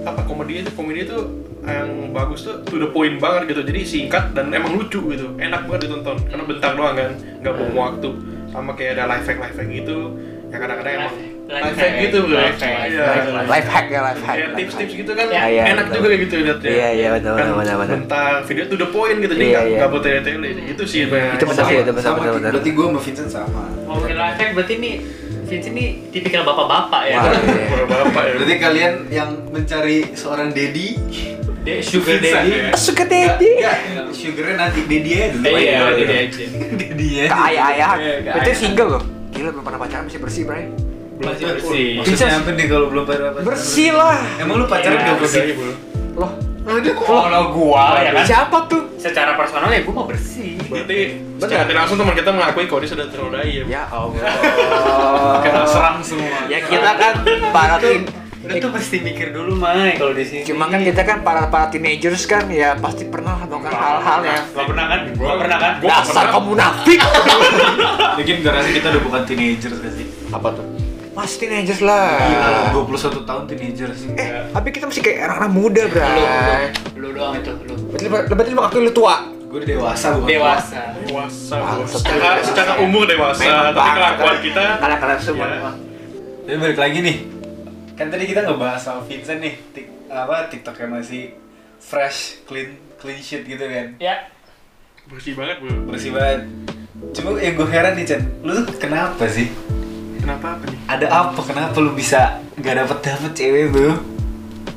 apa 0.00 0.20
komedinya 0.24 0.62
tuh 0.72 0.74
komedi 0.74 1.04
itu 1.04 1.18
yang 1.60 2.16
bagus 2.16 2.48
tuh 2.48 2.64
to 2.64 2.80
the 2.80 2.88
point 2.88 3.20
banget 3.20 3.52
gitu. 3.52 3.62
Jadi 3.68 3.80
singkat 3.84 4.32
dan 4.32 4.48
emang 4.48 4.80
lucu 4.80 4.98
gitu. 5.12 5.36
Enak 5.36 5.68
banget 5.68 5.92
ditonton 5.92 6.16
karena 6.24 6.44
bentar 6.48 6.72
doang 6.72 6.96
kan 6.96 7.10
nggak 7.44 7.54
buang 7.54 7.76
waktu. 7.76 8.10
Sama 8.50 8.72
kayak 8.74 8.98
ada 8.98 9.04
live 9.14 9.24
hack 9.28 9.38
live 9.38 9.56
hack 9.60 9.68
gitu. 9.68 9.98
Yang 10.50 10.60
kadang-kadang 10.66 10.94
emang 11.04 11.14
Life- 11.50 11.74
hack 11.74 11.92
gitu 12.00 12.18
bro 12.22 12.36
life 12.36 12.56
hack, 12.56 12.78
Iya. 12.86 13.04
life 13.44 13.68
hack. 13.68 13.86
Ya, 13.86 14.00
life 14.00 14.22
hack. 14.22 14.36
Kayak 14.36 14.50
tips-tips 14.54 14.92
gitu 14.96 15.12
kan 15.12 15.26
Iya, 15.26 15.42
iya, 15.44 15.62
enak 15.68 15.84
betul. 15.84 15.96
juga 15.96 16.06
kayak 16.06 16.20
gitu 16.22 16.34
liatnya 16.40 16.70
Iya, 16.70 16.88
iya, 16.92 17.08
betul, 17.10 17.32
kan 17.32 17.42
betul, 17.42 17.58
betul, 17.58 17.76
betul. 17.76 17.96
bentar 17.98 18.32
video 18.44 18.64
to 18.64 18.76
the 18.76 18.88
point 18.88 19.16
gitu 19.18 19.32
jadi 19.32 19.42
Iya, 19.42 19.50
nggak 19.52 19.66
iya. 19.66 19.76
nggak 19.76 19.90
buat 19.90 20.02
tele-tele 20.04 20.48
itu 20.64 20.82
sih 20.84 21.00
banyak 21.04 21.34
Itu 21.34 21.44
betul 21.44 21.64
sih, 21.64 21.76
itu 21.76 21.90
betul, 21.90 22.04
Sama, 22.06 22.16
betul, 22.16 22.32
betul. 22.32 22.50
Berarti 22.52 22.70
gue 22.70 22.84
sama 22.86 23.00
Vincent 23.00 23.30
sama. 23.30 23.62
Ngomongin 23.82 24.16
life 24.16 24.36
hack 24.36 24.50
berarti 24.54 24.74
nih 24.76 24.94
Vincent 25.42 25.74
ini 25.74 25.86
tipikal 26.08 26.42
bapak-bapak 26.44 27.02
ya. 27.04 27.16
Wah, 27.16 27.34
iya. 27.34 27.64
bapak 28.06 28.22
ya 28.22 28.32
Berarti 28.36 28.54
kalian 28.56 28.92
yang 29.10 29.30
mencari 29.48 29.96
seorang 30.14 30.48
daddy 30.50 30.88
Dia 31.60 31.76
sugar 31.82 32.16
Vincent 32.16 32.40
daddy. 32.40 32.50
ya? 32.54 32.70
Suka 32.72 33.02
daddy. 33.04 33.50
Enggak, 33.58 33.76
sugarnya 34.14 34.54
nanti 34.56 34.80
daddy 34.82 35.10
aja 35.12 35.26
dulu. 35.28 35.44
Iya, 35.44 35.58
Iya, 35.60 35.78
daddy 35.82 36.04
aja. 36.06 36.42
daddy 36.80 37.08
aja. 37.18 37.28
Ke. 37.28 37.50
Iya, 37.50 37.88
ke 38.24 38.38
Itu 38.40 38.50
single 38.56 38.88
loh. 38.88 39.02
Gila 39.30 39.48
belum 39.50 39.64
pernah 39.64 39.78
pacaran 39.78 40.04
masih 40.04 40.20
bersih, 40.20 40.42
Bray. 40.44 40.64
Masih 41.20 41.44
bersih. 41.46 41.88
Maksudnya 42.00 42.28
apa 42.34 42.50
nih 42.50 42.66
kalau 42.66 42.86
belum 42.88 43.04
pada 43.04 43.24
pacaran? 43.30 43.44
Bersih 43.44 43.90
lah. 43.92 44.18
Emang 44.36 44.56
lu 44.56 44.66
pacaran 44.66 44.96
Iya, 44.96 45.06
gak 45.06 45.16
bersih? 45.20 45.42
Iya, 45.42 45.54
bro. 45.54 45.72
Loh, 46.16 46.30
Kalau 47.00 47.42
gua 47.50 47.98
ya 47.98 48.10
kan. 48.12 48.24
siapa 48.24 48.58
tuh? 48.68 48.82
Secara 48.96 49.32
personal 49.34 49.68
ya 49.68 49.80
gua 49.82 49.94
mau 49.94 50.06
bersih. 50.06 50.60
Berarti 50.64 50.98
secara 51.36 51.62
tidak 51.64 51.78
langsung 51.78 51.98
teman 51.98 52.14
kita 52.14 52.30
mengakui 52.30 52.64
kalau 52.64 52.80
dia 52.80 52.90
sudah 52.90 53.06
ternodai 53.08 53.50
ya. 53.50 53.64
Ya 53.66 53.82
Allah. 53.86 54.22
Kena 55.44 55.62
serang 55.64 55.98
semua. 56.00 56.46
ya 56.46 56.58
kita 56.60 56.90
kan 56.94 57.14
para 57.50 57.76
teen, 57.76 58.04
Lu 58.40 58.56
tuh 58.56 58.72
mesti 58.72 59.04
mikir 59.04 59.36
dulu, 59.36 59.52
Mai, 59.52 60.00
kalau 60.00 60.16
di 60.16 60.24
sini. 60.24 60.42
cuma 60.42 60.64
kan 60.64 60.80
kita 60.80 61.04
kan 61.04 61.20
para 61.20 61.52
para 61.52 61.68
teenagers 61.68 62.24
kan 62.24 62.48
ya 62.48 62.72
pasti 62.74 63.04
pernah 63.04 63.36
melakukan 63.36 63.68
hal-hal 63.68 64.20
yang 64.24 64.44
Gak 64.48 64.64
pernah 64.64 64.84
kan? 64.88 65.00
Gua 65.12 65.32
pernah 65.36 65.58
kan? 65.60 65.72
Dasar 65.78 66.24
kamu 66.32 66.44
munafik. 66.50 67.00
Mungkin 68.16 68.36
gara 68.40 68.64
kita 68.64 68.86
udah 68.90 69.02
bukan 69.04 69.20
teenagers 69.24 69.76
gak 69.76 69.92
sih? 69.92 70.06
Apa 70.32 70.56
tuh? 70.56 70.64
Masih 71.10 71.36
teenagers 71.42 71.82
lah. 71.82 72.22
Gila, 72.22 72.86
21 72.86 73.28
tahun 73.28 73.42
teenagers. 73.50 73.98
Eh, 74.14 74.28
tapi 74.54 74.68
kita 74.70 74.86
masih 74.86 75.02
kayak 75.02 75.18
anak-anak 75.26 75.52
muda, 75.52 75.82
Lu, 75.82 75.90
Bray. 75.90 76.10
lu, 76.14 76.28
lu 76.96 77.08
doang 77.12 77.34
itu, 77.34 77.50
lu. 77.66 77.74
Berarti 77.90 78.06
berarti 78.30 78.50
lu 78.52 78.80
lu 78.86 78.92
tua. 78.94 79.16
Gue 79.50 79.58
udah 79.58 79.68
dewasa 79.68 80.06
bukan 80.14 80.30
Dewasa. 80.30 80.80
Dewasa, 81.02 81.54
bro. 81.58 81.82
Secara, 81.82 82.38
secara 82.38 82.72
umur 82.78 83.02
dewasa, 83.02 83.42
tapi 83.42 83.74
bang, 83.74 83.94
kelakuan 83.98 84.36
kita 84.38 84.62
Kalian-kalian 84.78 85.18
semua. 85.18 85.42
Ya. 85.42 85.50
memang. 85.58 85.76
Tapi 86.46 86.56
balik 86.56 86.78
lagi 86.78 86.98
nih, 87.02 87.16
kan 87.98 88.06
tadi 88.06 88.24
kita 88.24 88.40
ngebahas 88.46 88.78
soal 88.78 89.02
Vincent 89.02 89.42
nih, 89.42 89.54
tik, 89.74 89.86
apa 90.06 90.46
TikToknya 90.46 90.86
masih 90.88 91.34
fresh, 91.82 92.46
clean, 92.46 92.78
clean 92.94 93.18
shit 93.18 93.42
gitu 93.42 93.58
kan, 93.60 93.98
Ya. 93.98 94.30
bersih 95.06 95.34
banget, 95.34 95.58
bro. 95.58 95.74
bersih 95.90 96.14
banget. 96.14 96.46
Cuma 97.10 97.34
yang 97.36 97.54
gue 97.54 97.66
heran 97.66 97.92
nih 97.92 98.06
Chan, 98.06 98.22
lu 98.40 98.54
tuh 98.54 98.66
kenapa 98.76 99.26
sih? 99.26 99.50
Kenapa 100.20 100.46
apa 100.54 100.64
nih? 100.66 100.78
Ada 100.86 101.06
apa? 101.08 101.40
Kenapa 101.40 101.76
lu 101.76 101.92
bisa 101.92 102.20
nggak 102.54 102.74
dapet 102.78 102.98
dapet 103.02 103.30
cewek 103.32 103.64
tuh? 103.70 103.92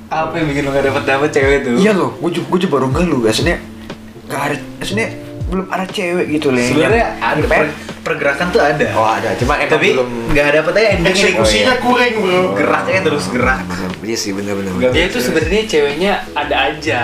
Apa 0.08 0.34
yang 0.36 0.48
bikin 0.48 0.62
lu 0.64 0.72
nggak 0.72 0.86
dapet 0.88 1.04
dapet 1.04 1.30
cewek 1.32 1.58
tuh? 1.64 1.76
Iya 1.76 1.92
loh, 1.92 2.16
gue 2.16 2.32
juga, 2.32 2.48
gue 2.50 2.60
juga 2.62 2.74
baru 2.74 2.88
ngeluh. 2.90 3.20
Biasanya 3.22 3.56
nggak 4.24 4.42
ada, 4.42 4.56
biasanya 4.78 5.08
belum 5.44 5.66
ada 5.68 5.86
cewek 5.86 6.26
gitu 6.32 6.48
loh. 6.50 6.58
yang- 6.58 6.70
Sebenarnya 6.70 7.00
yang 7.00 7.14
ada 7.20 7.42
per- 7.46 7.76
pergerakan 8.04 8.48
tuh 8.50 8.60
ada. 8.60 8.88
Oh 8.94 9.06
ada, 9.06 9.30
cuma 9.34 9.54
emang 9.56 9.72
Tapi 9.72 9.88
belum. 9.92 10.10
nggak 10.30 10.48
dapet 10.54 10.74
aja 10.74 10.88
endingnya. 10.92 11.12
Eksekusinya 11.14 11.74
kurang, 11.80 12.14
bro. 12.16 12.42
Geraknya 12.54 13.00
terus 13.02 13.26
gerak. 13.30 13.60
Iya 14.00 14.18
sih 14.18 14.32
bener-bener. 14.32 14.72
Nggak 14.74 14.92
Dia 14.92 15.04
itu 15.06 15.20
sebenarnya 15.20 15.62
ceweknya 15.66 16.14
ada 16.34 16.56
aja, 16.68 17.02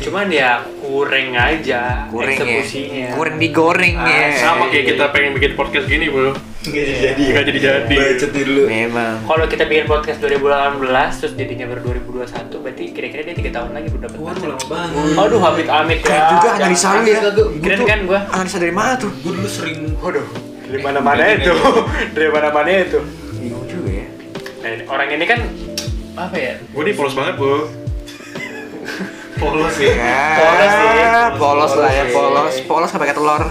cuman 0.00 0.26
ya 0.28 0.50
kurang 0.80 1.28
aja 1.32 1.82
Kurang 2.06 2.28
ya. 2.28 2.34
eksekusinya. 2.34 3.06
Kurang 3.14 3.36
digoreng 3.36 3.94
Ah, 3.96 4.08
ya. 4.08 4.26
Sama 4.36 4.64
kayak 4.68 4.86
kita 4.88 5.04
pengen 5.10 5.32
bikin 5.32 5.52
podcast 5.54 5.86
gini, 5.86 6.08
bro. 6.08 6.34
Nggak 6.60 6.76
jadi-jadi 6.84 7.22
ya? 7.22 7.30
Nggak 7.30 7.44
jadi-jadi. 7.46 7.94
Bacet 7.96 8.30
dulu. 8.34 8.62
Memang. 8.66 9.14
Kalau 9.24 9.44
kita 9.48 9.64
bikin 9.64 9.86
podcast 9.86 10.18
2018 10.20 10.76
terus 11.16 11.32
jadinya 11.32 11.66
baru 11.66 11.80
2021, 11.90 12.60
berarti 12.60 12.84
kira-kira 12.92 13.22
dia 13.24 13.34
3 13.34 13.48
tahun 13.50 13.70
lagi 13.72 13.88
udah 13.88 14.02
dapat 14.02 14.18
Waduh, 14.18 14.28
pacar. 14.34 14.48
lama 14.50 14.66
banget. 14.68 15.16
Aduh, 15.16 15.40
amit 15.40 15.68
amit 15.70 15.98
ya. 15.98 16.04
Keren 16.04 16.24
juga 16.30 16.48
analisa 16.52 16.88
lu 16.90 17.02
ya. 17.02 17.20
Keren 17.58 17.80
kan 17.82 17.98
gua? 18.04 18.20
Analisa 18.28 18.56
dari 18.58 18.74
mana 18.74 18.92
tuh? 18.94 19.10
Gue 19.18 19.32
dulu 19.34 19.48
sering 19.48 19.78
Waduh, 19.96 20.26
dari 20.62 20.80
mana-mana 20.80 21.22
itu. 21.32 21.52
dari 22.16 22.28
mana-mana 22.28 22.68
itu. 22.68 22.98
Bingung 23.34 23.64
juga 23.64 23.90
ya. 23.90 24.06
Nah, 24.60 24.70
orang 24.86 25.08
ini 25.10 25.24
kan 25.24 25.40
apa 26.14 26.36
ya? 26.36 26.52
Gue 26.60 26.82
nih 26.84 26.92
polos 26.92 27.16
banget, 27.16 27.40
bro. 27.40 27.56
polos 29.40 29.74
ya. 29.80 29.92
Ya, 29.96 30.24
Polos 30.36 30.68
sih. 30.68 30.92
polos 31.40 31.72
lah 31.74 31.90
ya, 31.90 32.04
Polos. 32.04 32.12
polos. 32.12 32.54
Polos 32.68 32.88
nggak 32.92 33.02
pakai 33.02 33.16
telur. 33.16 33.42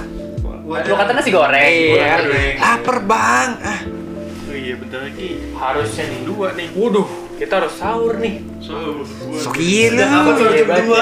Lu 0.70 0.94
kata 0.96 1.12
nasi 1.12 1.30
goreng. 1.30 1.58
Iya. 1.58 2.14
goreng. 2.20 2.56
Lapar 2.58 2.98
bang. 3.02 3.50
Ah, 3.60 3.82
Oh 4.46 4.56
iya, 4.56 4.74
bentar 4.76 5.00
lagi. 5.00 5.30
Harusnya 5.52 6.06
nih. 6.08 6.20
Dua 6.24 6.48
nih. 6.54 6.68
Waduh, 6.72 7.08
kita 7.36 7.54
harus 7.56 7.74
sahur 7.74 8.14
nih. 8.18 8.36
Iya 8.60 8.70
iya. 8.70 8.70
Sahur 8.70 9.06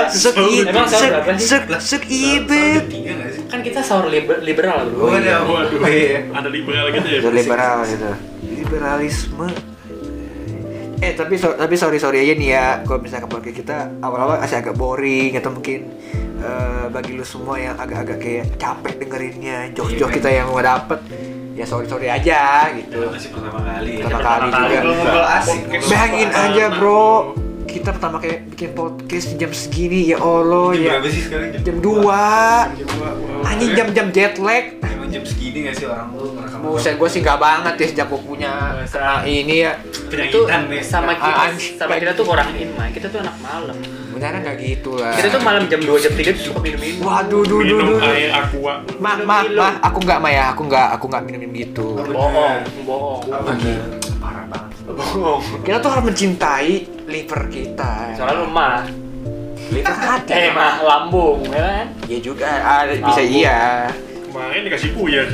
Sok 0.08 0.36
berapa 0.66 1.32
sih? 1.34 1.46
sok 1.46 1.64
sok 1.78 2.04
ibet. 2.06 2.84
Tiga 2.88 3.12
nggak 3.14 3.30
sih? 3.30 3.42
Kan 3.46 3.60
kita 3.62 3.80
sahur 3.82 4.08
liber- 4.08 4.40
liberal, 4.42 4.88
Bro. 4.88 5.04
Oh, 5.04 5.12
ada. 5.12 5.44
Waduh, 5.44 5.80
Iya. 5.82 6.28
ada 6.32 6.48
liberal 6.48 6.86
gitu 6.90 7.08
ya. 7.08 7.20
Liberal 7.26 7.78
gitu. 7.86 8.10
Liberalisme. 8.58 9.48
Eh 10.98 11.14
tapi 11.14 11.38
so- 11.38 11.54
tapi 11.54 11.76
sorry 11.76 11.98
sorry 11.98 12.20
aja 12.20 12.34
nih 12.34 12.50
ya 12.50 12.66
kalau 12.82 12.98
misalnya 12.98 13.30
podcast 13.30 13.54
kita 13.56 13.78
awal-awal 14.02 14.42
masih 14.42 14.58
agak 14.58 14.74
boring 14.74 15.38
atau 15.38 15.54
mungkin 15.54 15.94
eh, 16.40 16.86
bagi 16.88 17.12
lu 17.12 17.24
semua 17.24 17.56
yang 17.56 17.76
agak-agak 17.76 18.18
kayak 18.18 18.46
capek 18.56 18.94
dengerinnya 18.98 19.58
jok-jok 19.72 20.10
kita 20.12 20.30
yang 20.30 20.48
mau 20.48 20.60
dapet 20.60 21.00
ya 21.54 21.66
sorry 21.66 21.86
sorry 21.86 22.06
aja 22.08 22.70
gitu. 22.72 23.02
Itu 23.02 23.10
masih 23.10 23.30
pertama 23.34 23.60
kali. 23.60 23.92
Pertama 23.98 24.14
Pertama 24.14 24.38
kali 24.48 24.70
kali. 24.70 24.88
juga. 24.94 25.22
Asik. 25.34 25.60
Bayangin 25.84 26.30
aja 26.30 26.66
bro, 26.72 27.10
kita 27.66 27.90
pertama 27.92 28.18
kayak 28.18 28.40
bikin 28.48 28.70
podcast 28.72 29.26
di 29.28 29.36
jam 29.36 29.52
segini 29.52 30.02
ya 30.08 30.18
Allah 30.20 30.70
Jam 30.72 30.80
ya. 30.80 30.92
berapa 30.94 31.10
sih 31.10 31.22
sekarang? 31.24 31.48
Jam 31.58 31.76
2 31.76 31.82
Dua. 31.82 32.26
Anjing 33.44 33.72
jam-jam 33.74 34.08
jet 34.12 34.36
lag. 34.38 34.66
Segini 35.28 35.60
nggak 35.62 35.76
sih 35.76 35.86
orang 35.86 36.08
tuh 36.10 36.32
merekam? 36.32 36.60
Buset 36.64 36.96
gue 36.96 37.10
sih 37.10 37.20
nggak 37.20 37.36
banget 37.38 37.74
ya 37.76 37.86
sejak 37.88 38.08
gue 38.08 38.22
punya 38.22 38.52
Masa- 38.78 39.24
ini 39.24 39.56
ya. 39.62 39.74
itu 40.08 40.40
sama 40.82 41.12
kita 41.14 41.44
Ah, 41.44 41.52
sama 41.52 41.94
kita 41.96 42.12
tuh 42.14 42.26
orang 42.26 42.48
inma 42.54 42.88
kita 42.90 43.08
tuh 43.08 43.20
anak 43.20 43.36
malam 43.38 43.76
Beneran 44.10 44.40
nggak 44.40 44.58
gitu 44.58 44.96
lah. 44.96 45.14
kita 45.14 45.30
tuh 45.30 45.42
malam 45.42 45.64
jam 45.66 45.78
2 45.78 45.94
jam 46.00 46.10
3 46.12 46.32
tuh 46.32 46.44
suka 46.48 46.60
minum 46.60 46.80
minum 46.80 47.06
Waduh, 47.06 47.44
duh, 47.44 47.60
duh, 47.60 47.78
Minum 47.78 48.00
air 48.02 48.32
aqua. 48.32 48.74
Ma, 48.98 49.12
ma, 49.20 49.38
ma, 49.46 49.68
aku 49.80 49.98
nggak 50.00 50.18
ma 50.18 50.30
ya, 50.30 50.46
aku 50.50 50.62
nggak, 50.64 50.88
aku 50.92 51.06
nggak 51.06 51.24
minum 51.24 51.50
gitu. 51.52 51.88
bohong 52.08 52.58
bohong? 52.82 53.22
Parah 54.18 54.44
banget. 54.48 54.72
bohong 54.90 55.42
Kita 55.62 55.78
tuh 55.78 55.90
harus 55.92 56.06
mencintai 56.08 56.72
liver 57.06 57.42
kita. 57.48 58.16
soalnya 58.16 58.36
lu 58.38 58.48
mah 58.48 58.82
liver 59.68 59.94
hati. 59.94 60.32
eh 60.34 60.50
mah 60.50 60.74
lambung 60.80 61.44
ya 61.46 61.62
kan 61.62 61.86
Iya 62.08 62.20
juga, 62.24 62.48
ada 62.48 62.94
bisa 62.96 63.22
iya. 63.22 63.92
Kemarin 64.28 64.62
dikasih 64.64 64.92
puyer. 64.92 65.28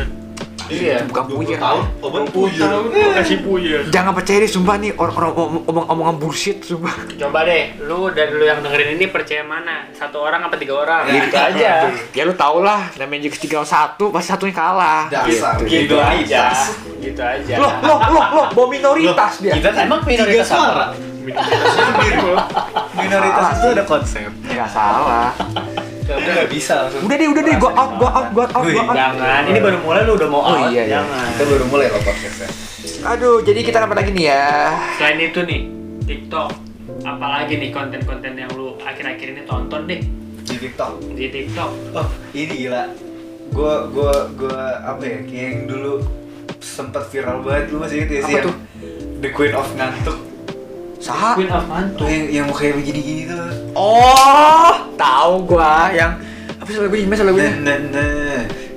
iya 0.65 1.03
Bukan 1.03 1.23
puyer. 1.27 1.59
tahun, 1.59 1.83
obat 1.99 2.23
puyur. 2.29 2.55
Tahun 2.63 2.83
dikasih 2.87 3.37
puyer. 3.41 3.81
Jangan 3.89 4.11
percaya 4.11 4.37
deh, 4.39 4.47
sumpah 4.47 4.75
nih 4.77 4.95
orang-orang 4.95 5.31
omong- 5.35 5.65
omong-omongan 5.65 6.15
bullshit, 6.17 6.57
sumpah. 6.61 6.95
coba 7.13 7.43
deh 7.43 7.75
lu 7.81 8.07
dan 8.09 8.31
lu 8.31 8.43
yang 8.43 8.59
dengerin 8.59 8.95
ini 8.95 9.05
percaya 9.07 9.43
mana 9.43 9.91
satu 9.91 10.17
orang 10.19 10.39
apa 10.41 10.55
tiga 10.55 10.77
orang 10.77 11.03
Ya. 11.05 11.13
gitu 11.19 11.35
aja 11.35 11.71
Ya 12.09 12.23
lu 12.23 12.33
tau 12.33 12.61
lah, 12.61 12.87
namanya 12.95 13.27
juga 13.27 13.37
tiga 13.37 13.59
satu, 13.61 14.07
pasti 14.09 14.31
satunya 14.31 14.55
kalah. 14.55 15.03
Dasar. 15.09 15.59
Gitu. 15.59 15.83
gitu 15.83 15.95
aja 15.99 16.55
gitu 16.97 17.19
aja 17.21 17.55
Loh, 17.59 17.73
loh, 17.83 17.99
loh, 18.07 18.25
loh, 18.31 18.45
bawa 18.49 18.67
minoritas 18.69 19.43
dia. 19.43 19.53
Kita 19.53 19.75
Emang 19.75 19.99
minoritas 20.01 20.47
suara. 20.47 20.95
Minoritas 22.93 23.45
itu 23.53 23.67
ada 23.69 23.83
konsep. 23.83 24.29
Nggak 24.45 24.69
salah. 24.69 25.35
Udah 26.05 26.31
nggak 26.35 26.49
bisa 26.49 26.73
langsung. 26.77 27.01
Udah 27.01 27.15
deh, 27.15 27.27
udah 27.27 27.41
deh, 27.41 27.55
go 27.55 27.69
out, 27.69 27.91
go 27.95 28.05
out, 28.05 28.27
go 28.29 28.41
out, 28.41 28.51
go 28.53 28.59
Wih, 28.61 28.75
out. 28.77 28.91
jangan 28.91 29.41
ini 29.45 29.59
baru 29.59 29.77
mulai 29.79 30.01
lu 30.03 30.13
udah 30.13 30.27
mau 30.27 30.41
Oh, 30.41 30.51
out 30.53 30.67
iya, 30.67 30.83
iya. 30.83 30.99
jangan 30.99 31.27
Kita 31.31 31.43
baru 31.47 31.65
mulai 31.65 31.87
loh 31.87 32.01
podcastnya. 32.01 32.47
Aduh, 33.05 33.37
jadi 33.39 33.59
kita 33.61 33.77
apa 33.79 33.93
lagi 33.93 34.11
nih 34.11 34.25
ya? 34.25 34.45
selain 34.93 35.19
itu 35.21 35.39
nih 35.41 35.61
TikTok 36.03 36.47
apalagi 37.03 37.53
nih 37.57 37.69
konten-konten 37.69 38.31
yang 38.33 38.51
lu 38.51 38.75
akhir-akhir 38.77 39.27
ini 39.29 39.41
tonton 39.43 39.81
deh 39.85 39.99
Di 40.41 40.55
TikTok. 40.57 40.91
di 41.13 41.25
TikTok 41.29 41.69
Oh, 41.93 42.05
ini 42.31 42.53
gila. 42.59 42.83
Gua 43.49 43.87
gua 43.87 44.11
gua 44.33 44.59
apa 44.81 44.99
ya? 45.01 45.17
Kayak 45.21 45.43
yang 45.45 45.59
dulu 45.65 45.93
sempat 46.59 47.07
viral 47.07 47.39
banget 47.39 47.69
lu 47.69 47.79
masih 47.79 47.95
inget 48.01 48.09
ya 48.09 48.21
sih 48.21 48.35
Apa 48.35 48.45
tuh? 48.45 48.55
The 49.19 49.29
Queen 49.29 49.53
of 49.53 49.67
Ngantuk. 49.73 50.17
Sah? 51.03 51.35
Queen 51.35 51.51
of 51.51 51.67
Tuh 51.67 51.67
Mantu 51.67 52.03
yang 52.07 52.25
yang 52.31 52.45
mukanya 52.47 52.79
begini-gini 52.79 53.21
tuh. 53.27 53.43
Oh, 53.75 54.71
tahu 54.95 55.43
gua 55.43 55.91
yang 55.91 56.15
apa 56.55 56.69
sih 56.71 56.79
lagunya? 56.79 57.03
Gimana 57.03 57.17
sih 57.19 57.25
lagunya? 57.27 57.51
Na 57.59 57.75
na 57.75 58.03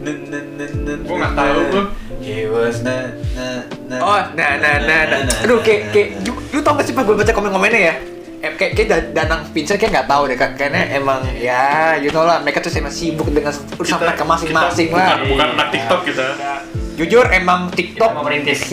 na 0.02 0.10
na 0.10 0.38
na 0.58 0.66
na. 0.66 0.92
Gua 1.06 1.16
nggak 1.22 1.32
tahu, 1.38 1.60
bro. 1.70 1.82
He 2.18 2.50
was 2.50 2.82
na 2.82 3.14
na 3.38 3.46
na. 3.86 3.96
Oh, 4.02 4.18
nah, 4.34 4.58
nah, 4.58 4.74
nah, 4.82 5.00
nah. 5.06 5.38
Aduh, 5.46 5.62
kayak, 5.62 5.94
kayak, 5.94 6.08
lu, 6.26 6.34
lu 6.50 6.58
tau 6.66 6.74
gak 6.74 6.90
sih 6.90 6.94
pas 6.98 7.06
gue 7.06 7.14
baca 7.14 7.30
komen-komennya 7.30 7.78
ya? 7.78 7.94
Eh, 8.42 8.50
kayak, 8.58 8.72
kayak 8.74 8.88
Dan- 8.90 9.10
Danang 9.14 9.40
Vincent 9.54 9.78
kayak 9.78 9.92
nggak 9.94 10.08
tahu 10.10 10.22
deh, 10.26 10.34
Kak. 10.34 10.58
Kayaknya 10.58 10.82
emang 10.98 11.22
ya, 11.38 11.94
you 11.94 12.10
know 12.10 12.26
lah, 12.26 12.42
mereka 12.42 12.58
tuh 12.58 12.74
emang 12.74 12.90
sibuk 12.90 13.30
dengan 13.30 13.54
urusan 13.78 14.02
mereka 14.02 14.26
masing-masing 14.26 14.90
lah. 14.90 15.22
Bukan, 15.22 15.30
bukan 15.30 15.46
anak 15.54 15.68
TikTok 15.70 16.00
kita. 16.02 16.26
Jujur 16.98 17.30
emang 17.30 17.70
TikTok 17.70 18.10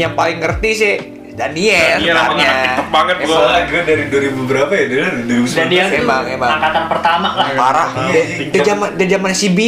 yang 0.01 0.17
paling 0.17 0.41
ngerti 0.41 0.69
sih 0.73 0.93
Daniel 1.33 1.97
Iya, 1.97 2.11
emang 2.11 2.25
sebenarnya. 2.29 2.45
anak 2.45 2.63
TikTok 2.63 2.89
banget, 2.89 3.15
bro. 3.17 3.33
Soalnya 3.33 3.61
gue 3.65 3.81
dari 3.83 4.03
2000 4.07 4.45
berapa 4.45 4.71
ya? 4.71 4.85
Dari 4.85 5.01
2019. 5.25 5.49
dan 5.51 5.65
dia 5.67 5.83
tuh 5.83 5.97
Emang, 5.99 6.23
emang. 6.27 6.49
angkatan 6.53 6.83
pertama 6.87 7.27
lah 7.33 7.47
Parah. 7.53 7.89
Iya, 8.03 8.21
Dari 8.21 8.45
dari 8.47 8.63
zaman 8.63 8.87
dari 8.93 9.09
zaman 9.09 9.31
si 9.31 9.47
B, 9.47 9.59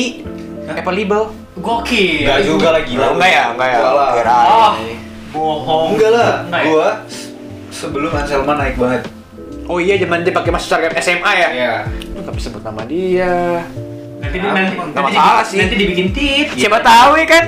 Apple 0.68 0.96
Label. 0.96 1.24
gokil 1.56 2.22
Enggak 2.22 2.42
juga 2.44 2.68
lagi 2.70 2.92
enggak 2.94 3.10
ya, 3.30 3.44
enggak 3.50 3.68
ya. 3.68 3.78
Enggak 3.78 3.94
lah. 3.94 4.10
Kirain. 4.14 4.52
oh 4.52 4.74
bohong 5.32 5.88
Enggak 5.92 6.12
lah. 6.12 6.32
Ya? 6.46 6.62
Gua 6.62 6.88
sebelum 7.70 8.12
Anselma 8.12 8.54
naik 8.56 8.76
banget. 8.76 9.02
Oh 9.66 9.78
iya, 9.78 9.96
zaman 9.96 10.22
dia 10.22 10.30
pakai 10.32 10.52
masuk 10.52 10.68
seragam 10.70 10.94
SMA 10.96 11.32
ya? 11.34 11.48
Iya. 11.50 11.74
Bisa 12.28 12.46
sebut 12.46 12.62
nama 12.62 12.84
dia. 12.84 13.64
nanti 14.18 14.38
nanti 14.38 14.74
nanti, 14.76 14.96
masalah 14.96 15.08
dibikin- 15.08 15.46
sih. 15.46 15.58
nanti 15.60 15.76
dibikin 15.76 16.08
tit 16.12 16.48
Siapa 16.56 16.80
tahu 16.80 17.12
ya 17.16 17.26
kan? 17.26 17.46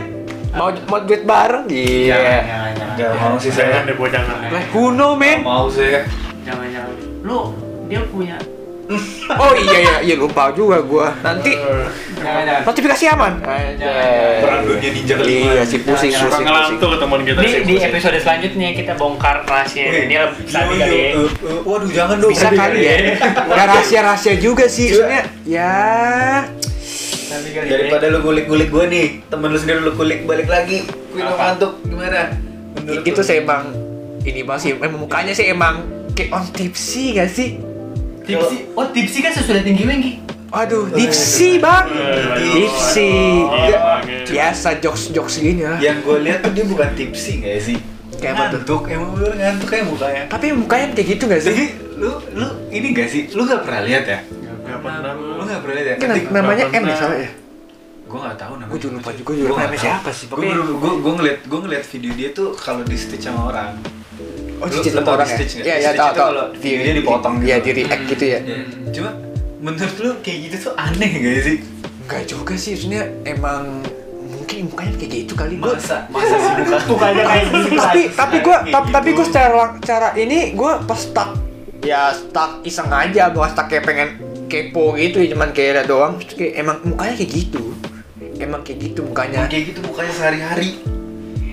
Mau 0.58 0.70
mau 0.74 1.00
duit 1.00 1.24
bareng 1.24 1.66
Jangan, 1.66 1.78
iya 1.78 2.18
jangan, 2.18 2.72
jangan. 2.74 2.96
Gak 2.98 3.12
mau 3.16 3.36
sih 3.38 3.52
Jangan 3.54 3.72
saya. 3.72 3.88
deh, 3.88 3.96
gua 3.96 4.10
jangan. 4.10 4.36
lah 4.50 4.64
kuno 4.70 5.10
men 5.14 5.38
mau 5.42 5.66
saya. 5.70 6.02
Jangan, 6.42 6.68
jangan. 6.68 6.94
Lu 7.22 7.40
dia 7.86 8.02
punya 8.04 8.36
oh 9.44 9.52
iya 9.54 9.80
iya 9.84 9.96
iya 10.02 10.16
lupa 10.16 10.48
juga 10.52 10.80
gua 10.80 11.12
nanti 11.20 11.52
jangan, 11.52 12.40
jangan. 12.48 12.64
notifikasi 12.64 13.04
aman 13.12 13.34
Perang 13.44 14.64
dunia 14.64 14.90
ninja 14.96 15.16
kelima. 15.20 15.52
iya 15.52 15.64
sih 15.64 15.84
pusing 15.84 16.08
Jangan, 16.08 16.32
pusing 16.32 16.46
ngelantur 16.48 16.92
teman 16.96 17.20
kita 17.28 17.40
Di, 17.40 17.48
sih. 17.48 17.62
di 17.64 17.76
pusing. 17.76 17.88
episode 17.92 18.18
selanjutnya 18.18 18.68
kita 18.72 18.94
bongkar 18.96 19.44
rahasia 19.44 19.92
tadi 19.92 20.08
iya, 20.08 20.24
kali 20.32 20.76
iya, 20.80 20.88
ya. 20.88 21.12
Waduh 21.68 21.90
jangan 21.92 22.16
dong. 22.16 22.32
bisa 22.32 22.48
kali 22.48 22.80
ya 22.80 22.96
nggak 23.20 23.66
rahasia 23.68 24.00
rahasia 24.04 24.34
juga 24.40 24.66
sih 24.72 24.88
Coba. 24.88 24.96
sebenarnya 24.96 25.24
ya 25.44 25.76
ya. 25.76 26.67
Daripada 27.28 28.08
lu 28.08 28.24
gulik-gulik 28.24 28.72
gue 28.72 28.86
nih, 28.88 29.08
temen 29.28 29.52
lu 29.52 29.60
sendiri 29.60 29.84
lu 29.84 29.92
kulik 29.94 30.24
balik 30.24 30.48
lagi. 30.48 30.88
Queen 31.12 31.28
of 31.28 31.36
Apa? 31.36 31.44
Ngantuk 31.52 31.74
gimana? 31.84 32.22
Menurut 32.78 33.04
itu 33.04 33.22
saya 33.22 33.44
emang 33.44 33.64
ini 34.24 34.42
banget 34.44 34.62
sih 34.64 34.72
emang 34.76 35.00
mukanya 35.00 35.34
sih 35.36 35.46
emang 35.48 35.84
kayak 36.14 36.32
on 36.32 36.44
tipsy 36.52 37.16
gak 37.16 37.28
sih 37.28 37.60
Tipsi. 38.28 38.68
Oh, 38.76 38.84
tipsi 38.92 39.24
kan 39.24 39.32
sesudah 39.32 39.64
tinggi 39.64 39.88
Wengki. 39.88 40.14
Aduh, 40.52 40.92
dipsi 40.92 41.60
bang. 41.60 41.88
Oh, 41.88 42.36
Iya. 42.44 44.04
gitu. 44.04 44.36
Biasa 44.36 44.80
jokes 44.80 45.16
jokes 45.16 45.40
gini 45.40 45.64
lah. 45.64 45.80
Yang 45.80 46.04
gue 46.04 46.18
lihat 46.28 46.40
tuh 46.44 46.52
dia 46.52 46.66
bukan 46.68 46.92
tipsy 46.92 47.40
nggak 47.40 47.60
sih? 47.60 47.78
Kayak 48.20 48.34
apa 48.36 48.44
tuh? 48.44 48.60
ngantuk, 48.64 48.82
emang 48.90 49.10
bener 49.16 49.34
ngantuk 49.36 49.68
kayak 49.68 49.86
mukanya. 49.88 50.24
Tapi 50.28 50.46
mukanya 50.52 50.86
kayak 50.92 51.08
gitu 51.08 51.24
gak 51.28 51.40
Tapi 51.40 51.56
sih? 51.56 51.68
lu 51.96 52.12
lu 52.36 52.48
ini 52.68 52.88
gak 52.92 53.08
sih? 53.08 53.22
Lu 53.32 53.48
gak 53.48 53.64
pernah 53.64 53.82
lihat 53.88 54.04
ya? 54.04 54.20
Nggak 54.68 54.80
pernah. 54.82 55.12
Lu 55.16 55.42
gak 55.42 55.60
pernah 55.60 55.76
lihat 55.78 55.98
ya? 55.98 56.08
Namanya 56.30 56.66
M 56.70 56.84
ya 56.84 56.96
salah 56.96 57.20
ya? 57.20 57.32
gue 58.04 58.16
gak 58.18 58.38
tahu 58.38 58.54
namanya. 58.56 58.70
Gua 58.70 58.80
juga 58.80 58.94
lupa 58.96 59.12
juga, 59.12 59.32
juga 59.34 59.50
namanya 59.58 59.76
siapa 59.78 60.10
sih, 60.10 60.26
baru- 60.26 60.78
Gua 60.78 60.92
gue 60.98 61.14
ngeliat 61.14 61.40
gue 61.44 61.60
ngeliat 61.62 61.84
video 61.86 62.12
dia 62.14 62.30
tuh 62.32 62.50
kalau 62.54 62.80
di 62.82 62.96
stitch 62.96 63.20
sama 63.22 63.42
orang. 63.48 63.70
Oh, 64.58 64.66
cicit 64.66 64.90
lu 64.90 64.96
sama 64.96 65.04
tau 65.04 65.14
orang 65.14 65.28
di 65.28 65.30
ya? 65.30 65.38
stitch 65.38 65.52
nggak? 65.54 65.66
Iya, 65.66 65.76
Di 65.76 65.78
iya, 65.78 65.90
stitch 65.90 66.00
tahu, 66.00 66.08
itu 66.08 66.16
tahu. 66.16 66.26
kalau 66.26 66.46
Di- 66.48 66.60
videonya 66.66 66.94
dipotong 66.96 67.34
gitu. 67.36 67.46
Iya, 67.46 67.58
di 67.60 67.72
react 67.74 68.04
gitu 68.08 68.24
ya. 68.26 68.40
Iya. 68.40 68.58
Cuma 68.90 69.10
menurut 69.60 69.96
lu 69.98 70.12
kayak 70.22 70.38
gitu 70.42 70.56
tuh 70.62 70.74
aneh 70.78 71.12
gak 71.14 71.36
sih? 71.42 71.58
Enggak 72.00 72.24
juga 72.26 72.54
sih, 72.56 72.72
maksudnya 72.74 73.04
emang 73.24 73.62
mungkin 74.30 74.58
mukanya 74.66 74.96
kayak 74.98 75.12
gitu 75.20 75.34
kali 75.36 75.54
gua. 75.58 75.76
Masa 75.76 75.98
masa 76.08 76.36
sih 76.38 76.52
muka 76.64 76.78
Mukanya 76.88 77.24
kayak 77.26 77.46
gitu. 77.46 77.70
tapi 77.78 78.02
tapi 78.10 78.38
gua 78.40 78.58
Kayak 78.58 78.72
tapi, 78.72 78.88
tapi 78.90 79.10
gitu. 79.10 79.18
gua 79.18 79.26
secara 79.28 79.52
cara 79.82 80.08
ini 80.16 80.38
gua 80.54 80.72
pas 80.82 80.96
stuck 80.98 81.30
ya 81.84 82.02
stuck 82.10 82.52
iseng 82.64 82.88
aja 82.88 83.24
gua 83.30 83.46
stuck 83.46 83.68
kayak 83.68 83.84
pengen 83.84 84.10
kepo 84.48 84.96
gitu 84.96 85.20
ya 85.20 85.28
cuman 85.32 85.50
kayak 85.52 85.70
ada 85.72 85.84
doang 85.86 86.14
Terus 86.18 86.34
kayak 86.34 86.54
emang 86.58 86.78
mukanya 86.84 87.14
kayak 87.14 87.32
gitu 87.32 87.64
emang 88.38 88.62
kayak 88.64 88.80
gitu 88.82 89.00
mukanya 89.04 89.40
kayak 89.46 89.64
gitu 89.70 89.80
mukanya 89.84 90.14
sehari-hari. 90.14 90.70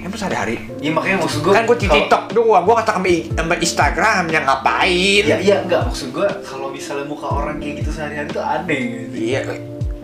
emang 0.00 0.14
sehari-hari 0.14 0.56
Iya 0.78 0.90
makanya 0.92 1.16
maksud 1.24 1.40
gue 1.40 1.52
kan 1.52 1.64
gua 1.64 1.76
di 1.76 1.88
TikTok 1.88 2.22
doang 2.30 2.62
gua 2.62 2.74
kata 2.78 3.00
sama 3.00 3.54
Instagram 3.56 4.22
yang 4.28 4.44
ngapain 4.44 5.22
Iya 5.24 5.36
iya 5.40 5.56
enggak 5.64 5.88
maksud 5.88 6.12
gue 6.12 6.28
kalau 6.42 6.68
misalnya 6.68 7.04
muka 7.04 7.26
orang 7.26 7.56
kayak 7.56 7.80
gitu 7.80 7.90
sehari-hari 7.90 8.28
tuh 8.28 8.44
aneh 8.44 8.80
gitu. 9.08 9.16
iya 9.16 9.40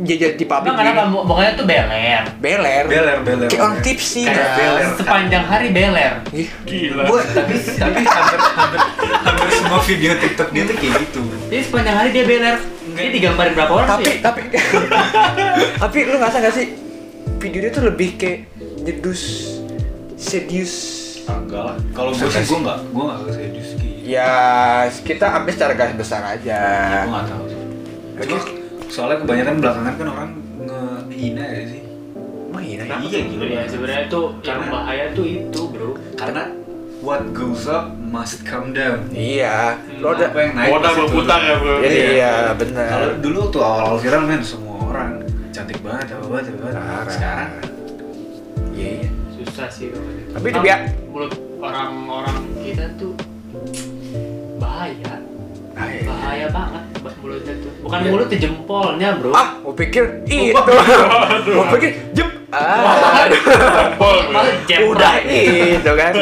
jadi 0.00 0.33
di 0.33 0.48
public 0.48 0.72
Emang 0.72 0.81
kenapa 0.81 1.03
mukanya 1.12 1.53
tuh 1.53 1.66
beler? 1.68 2.22
beler 2.40 2.85
Beler 2.88 3.18
beler. 3.20 3.48
kayak 3.53 3.61
orang 3.61 3.79
tipsy 3.85 4.24
Kayak 4.24 4.40
kan 4.40 4.57
beler. 4.57 4.88
Sepanjang 4.96 5.44
hari 5.44 5.68
beler. 5.68 6.12
Ih, 6.33 6.48
Gila. 6.64 7.03
Gue 7.05 7.20
tapi 7.29 7.55
tapi 7.76 8.00
hampir 8.00 8.38
hampir 8.40 8.81
hampir 9.12 9.48
semua 9.53 9.81
video 9.85 10.12
TikTok 10.16 10.48
dia 10.50 10.64
tuh 10.64 10.76
kayak 10.81 10.94
gitu. 11.05 11.20
Jadi 11.53 11.62
sepanjang 11.68 11.96
hari 12.00 12.09
dia 12.11 12.24
beler. 12.24 12.57
Dia 13.01 13.11
digambarin 13.11 13.53
berapa 13.55 13.73
orang 13.75 13.89
tapi 13.91 14.05
sih? 14.07 14.19
tapi 14.21 14.41
tapi 15.83 15.99
lu 16.03 16.15
ngerasa 16.15 16.39
gak 16.39 16.55
sih 16.55 16.67
video 17.39 17.61
dia 17.61 17.71
tuh 17.71 17.85
lebih 17.85 18.09
kayak 18.15 18.39
nyedus 18.81 19.23
serius 20.15 20.75
Enggak 21.23 21.63
lah. 21.63 21.77
Kalau 21.93 22.11
gue 22.11 22.27
sih 22.27 22.43
gue 22.43 22.59
enggak 22.59 22.79
gue 22.85 23.03
enggak 23.03 23.19
serius 23.31 23.69
kayak 23.73 23.93
gitu. 23.95 24.09
ya 24.09 24.33
kita 25.01 25.27
ambil 25.33 25.53
secara 25.53 25.73
garis 25.73 25.95
besar 25.95 26.23
aja 26.29 26.61
Gue 26.99 27.09
enggak 27.09 27.27
tahu. 27.27 27.45
sih. 27.47 27.59
Cuma 28.21 28.39
soalnya 28.91 29.17
kebanyakan 29.23 29.55
belakangan 29.59 29.95
kan 29.95 30.07
orang 30.09 30.31
ngehina 31.07 31.45
ya 31.47 31.63
sih. 31.65 31.81
iya 32.61 32.83
Nah, 32.83 32.99
iya 33.01 33.19
gila. 33.25 33.45
Ya 33.47 33.63
sebenarnya 33.65 34.05
tuh 34.07 34.35
yang 34.43 34.67
bahaya 34.67 35.05
tuh 35.13 35.23
itu, 35.25 35.61
Bro. 35.65 35.95
Karena 36.13 36.43
what 37.01 37.33
goes 37.33 37.65
up 37.67 37.89
must 37.97 38.43
come 38.43 38.71
down. 38.71 39.09
iya 39.11 39.81
lo 39.97 40.11
Apa 40.11 40.21
ada 40.23 40.39
yang 40.39 40.53
naik 40.55 40.71
berputar 41.01 41.41
ya, 41.41 41.55
bro. 41.57 41.75
jadi 41.79 41.97
Iya. 41.97 42.11
iya 42.13 42.35
benar 42.53 42.89
Kalau 42.91 43.09
dulu 43.19 43.41
tuh 43.49 43.63
awal-awal 43.63 43.97
viral 43.99 44.23
men 44.23 44.43
semua 44.43 44.77
orang 44.87 45.11
cantik 45.51 45.79
banget, 45.81 46.07
apa 46.11 46.25
banget, 46.25 46.45
apa 46.47 46.61
banget. 46.63 47.07
Sekarang 47.11 47.51
iya 48.73 48.91
iya 48.99 49.09
Susah 49.33 49.69
sih 49.69 49.89
kalau. 49.89 50.05
Tapi 50.31 50.47
itu 50.47 50.53
Orang- 50.53 50.63
biar- 50.63 50.83
mulut 51.09 51.33
orang-orang 51.59 52.37
kita 52.61 52.85
tuh 52.95 53.13
bahaya. 54.57 55.15
Bahaya. 55.73 56.03
Bahaya 56.05 56.47
banget 56.51 56.83
ba- 57.01 57.17
mulutnya 57.19 57.55
tuh. 57.57 57.73
Bukan 57.81 57.99
Iya. 57.99 58.11
mulut 58.11 58.27
tuh 58.27 58.39
jempolnya, 58.39 59.09
Bro. 59.17 59.31
ah 59.33 59.49
mau 59.59 59.73
pikir 59.73 60.05
itu 60.23 60.53
mau 61.51 61.65
pikir 61.73 61.91
jep 62.13 62.29
ah 62.51 63.27
udah 64.83 65.15
itu 65.23 65.93
kan 65.93 66.13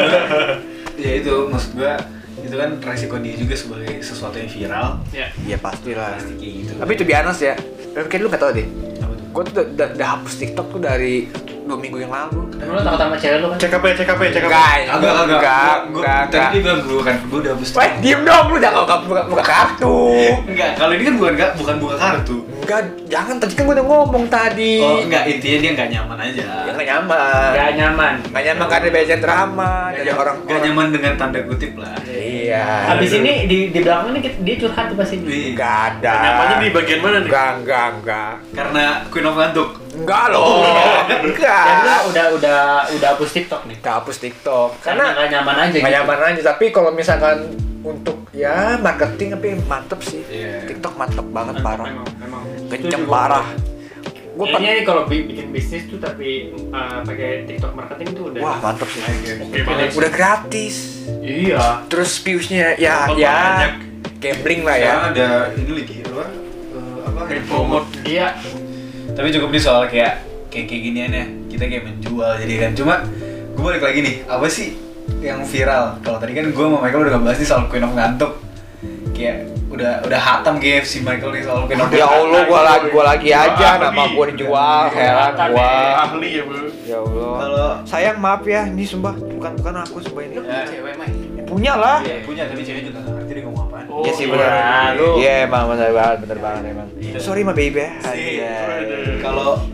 ya 1.01 1.11
itu 1.15 1.33
maksud 1.47 1.71
gua 1.73 1.95
itu 2.39 2.55
kan 2.55 2.69
resiko 2.79 3.15
dia 3.17 3.35
juga 3.35 3.55
sebagai 3.55 3.99
sesuatu 3.99 4.35
yang 4.35 4.47
viral 4.47 4.87
Ya. 5.11 5.57
pastilah 5.57 6.15
pasti 6.15 6.33
kayak 6.35 6.53
gitu. 6.55 6.71
tapi 6.77 6.91
itu 6.93 7.03
biasa 7.03 7.41
ya 7.43 7.55
kayak 7.99 8.19
lu 8.19 8.27
gak 8.27 8.41
tau 8.41 8.51
deh 8.51 8.67
apa 8.99 9.13
tuh? 9.13 9.25
gue 9.27 9.43
tuh 9.45 9.63
udah, 9.69 10.07
hapus 10.07 10.33
TikTok 10.37 10.67
tuh 10.69 10.79
dari 10.79 11.27
dua 11.61 11.77
minggu 11.77 11.97
yang 11.99 12.09
lalu 12.09 12.49
Lu 12.49 12.81
takut 12.81 12.97
sama 12.97 13.13
cewek 13.13 13.37
lu 13.39 13.47
kan? 13.47 13.57
Cek 13.57 13.71
apa 13.71 13.85
ya, 13.85 13.93
cek 13.93 14.09
apa 14.09 14.21
ya, 14.21 14.29
cek 14.31 14.41
apa? 14.41 14.49
Enggak, 14.49 14.73
agak 14.89 14.89
enggak, 14.89 15.29
Gua- 15.29 16.01
enggak, 16.01 16.21
Tadi 16.25 16.33
enggak. 16.33 16.49
dia 16.49 16.61
bilang 16.65 16.79
dulu 16.81 16.99
kan, 16.99 17.15
gua 17.23 17.37
udah 17.39 17.51
hapus. 17.53 17.69
Weh, 17.71 17.89
diem 18.01 18.21
dong, 18.25 18.45
lu 18.49 18.57
jangan 18.57 18.79
buka, 18.81 18.95
buka, 19.05 19.21
buka 19.29 19.43
kartu. 19.43 19.97
Enggak, 20.43 20.69
kalau 20.75 20.91
ini 20.91 21.03
kan 21.03 21.13
bukan 21.15 21.31
enggak, 21.37 21.51
bukan 21.55 21.75
buka 21.77 21.95
kartu. 21.95 22.37
Enggak, 22.69 22.85
jangan 23.09 23.35
tadi 23.41 23.53
kan 23.57 23.65
gue 23.65 23.75
udah 23.81 23.87
ngomong 23.89 24.25
tadi. 24.29 24.77
Oh, 24.77 25.01
enggak, 25.01 25.25
intinya 25.25 25.57
dia 25.57 25.71
enggak 25.73 25.89
nyaman 25.89 26.17
aja. 26.21 26.45
Ya 26.45 26.69
nggak 26.69 26.85
nyaman. 26.85 27.49
Gak 27.49 27.71
nyaman. 27.73 28.13
Nggak 28.29 28.43
nyaman 28.45 28.65
karena 28.69 28.89
baca 28.93 29.15
drama 29.17 29.71
dari 29.89 30.11
orang 30.13 30.35
Enggak 30.45 30.61
nyaman 30.69 30.87
dengan 30.93 31.13
tanda 31.17 31.39
kutip 31.49 31.73
lah. 31.81 31.97
Iya. 32.05 32.93
Habis 32.93 33.11
ini 33.17 33.49
di 33.49 33.73
di 33.73 33.79
belakang 33.81 34.13
ini 34.13 34.21
kita- 34.21 34.41
dia 34.45 34.55
curhat 34.61 34.85
tuh 34.85 34.97
pasti. 35.01 35.17
Enggak 35.17 35.75
ada. 35.97 36.13
Nyamannya 36.13 36.55
di 36.61 36.69
bagian 36.69 36.99
mana 37.01 37.17
nih? 37.17 37.25
Enggak, 37.25 37.49
enggak, 37.57 37.87
enggak. 37.97 38.33
Karena 38.53 38.83
Queen 39.09 39.25
of 39.25 39.33
Ngantuk. 39.33 39.69
Enggak 39.89 40.23
loh. 40.29 40.61
Lu 41.09 41.29
Enggak. 41.33 41.65
udah 42.05 42.25
udah 42.37 42.61
udah 42.85 43.07
hapus 43.17 43.29
TikTok 43.33 43.65
nih. 43.65 43.81
Enggak 43.81 43.95
hapus 43.97 44.17
TikTok. 44.21 44.69
Karena 44.85 45.09
Karena 45.09 45.17
gak 45.17 45.29
nyaman 45.33 45.55
aja 45.57 45.73
nggak 45.73 45.81
gitu. 45.81 45.97
nyaman 46.05 46.19
aja. 46.21 46.41
Tapi 46.53 46.65
kalau 46.69 46.93
misalkan 46.93 47.37
untuk 47.79 48.27
ya 48.35 48.75
marketing 48.77 49.35
tapi 49.35 49.47
mantep 49.63 49.99
sih. 50.03 50.21
Iya. 50.27 50.67
TikTok 50.67 50.99
mantep 50.99 51.25
banget 51.31 51.55
Mantap, 51.59 51.79
parah. 51.79 51.87
Memang, 51.87 52.07
memang. 52.19 52.43
Kenceng 52.67 53.05
parah. 53.07 53.45
Gue 54.39 54.47
Kayaknya 54.47 54.83
kalau 54.87 55.03
bi- 55.03 55.27
bikin 55.27 55.51
bisnis 55.51 55.83
tuh 55.91 55.99
tapi 55.99 56.47
uh, 56.71 57.03
pakai 57.03 57.43
TikTok 57.43 57.75
marketing 57.75 58.07
tuh 58.15 58.23
udah. 58.31 58.39
Wah 58.39 58.57
mantep 58.63 58.87
sih. 58.87 59.03
Oke 59.03 59.59
banget. 59.67 59.91
Udah 59.95 60.11
gratis. 60.11 60.75
Iya. 61.19 61.83
Terus 61.91 62.11
viewsnya 62.19 62.79
ya 62.79 62.95
ya 63.15 63.27
banyak. 63.59 63.71
gambling 64.19 64.61
lah 64.63 64.77
ya. 64.79 64.93
Ada 65.11 65.27
ini 65.55 65.71
lagi 65.75 65.95
apa? 66.03 66.25
Eh, 66.75 66.99
apa? 67.03 67.19
Promote. 67.47 67.87
Iya. 68.03 68.27
Tapi 69.11 69.27
cukup 69.35 69.49
nih 69.51 69.63
soal 69.63 69.83
kayak 69.87 70.23
kayak 70.47 70.65
kayak 70.71 70.81
ginian 70.87 71.11
ya. 71.11 71.25
Kita 71.51 71.63
kayak 71.67 71.83
menjual 71.87 72.31
jadi 72.39 72.53
kan. 72.63 72.71
Cuma 72.75 72.95
gue 73.55 73.63
balik 73.63 73.83
lagi 73.83 73.99
nih. 74.03 74.15
Apa 74.23 74.47
sih 74.47 74.75
yang 75.19 75.39
viral? 75.43 75.99
Kalau 76.01 76.17
tadi 76.17 76.31
kan 76.33 76.45
gue 76.47 76.65
sama 76.65 76.77
Michael 76.79 77.01
udah 77.05 77.13
ngebahas 77.19 77.37
nih 77.37 77.47
soal 77.47 77.63
Queen 77.67 77.83
of 77.83 77.93
Ngantuk. 77.93 78.31
Kayak 79.11 79.51
udah 79.69 80.01
udah 80.07 80.19
hatam 80.19 80.55
si 80.81 81.03
Michael 81.03 81.31
nih 81.35 81.43
soal 81.43 81.67
Queen 81.67 81.77
of 81.77 81.91
Ya. 81.91 82.07
Allah, 82.07 82.41
gua 82.47 82.61
lagi 82.63 82.87
gua 82.89 83.03
lagi 83.05 83.27
Gua 83.29 83.43
aja 83.45 83.67
ahli. 83.75 83.83
nama 83.83 84.03
gua 84.15 84.25
dijual, 84.31 84.83
heran 84.95 85.31
gua. 85.51 85.71
Ahli 86.07 86.29
ya, 86.39 86.43
bro. 86.47 86.61
Ya 86.87 86.97
Allah. 87.03 87.31
Kalau 87.35 87.69
Sayang 87.83 88.17
maaf 88.17 88.43
ya, 88.47 88.61
ini 88.65 88.83
sumpah 88.87 89.13
bukan 89.13 89.51
bukan 89.59 89.73
aku 89.83 89.97
sumpah 89.99 90.21
ini. 90.23 90.35
Ya. 90.39 90.63
cewek 90.65 90.93
mah. 90.95 91.07
Punya 91.45 91.73
lah. 91.75 91.97
Iya, 92.05 92.15
punya 92.23 92.43
tapi 92.47 92.61
cewek 92.63 92.81
juga 92.87 92.99
nggak 93.03 93.13
ngerti 93.19 93.31
dia 93.35 93.43
ngomong 93.43 93.63
apaan. 93.67 93.85
Oh, 93.89 94.01
Iya 94.05 94.11
sih 94.15 94.25
iya, 94.25 94.31
benar. 94.31 94.93
Iya 95.19 95.33
emang 95.49 95.63
benar 95.67 95.89
banget, 95.91 96.17
benar 96.23 96.39
banget 96.39 96.61
emang. 96.71 96.87
Sorry 97.19 97.41
ma 97.43 97.53
baby. 97.53 97.81
ya. 97.83 97.91
Iya. 98.15 98.55
Kalau 99.19 99.65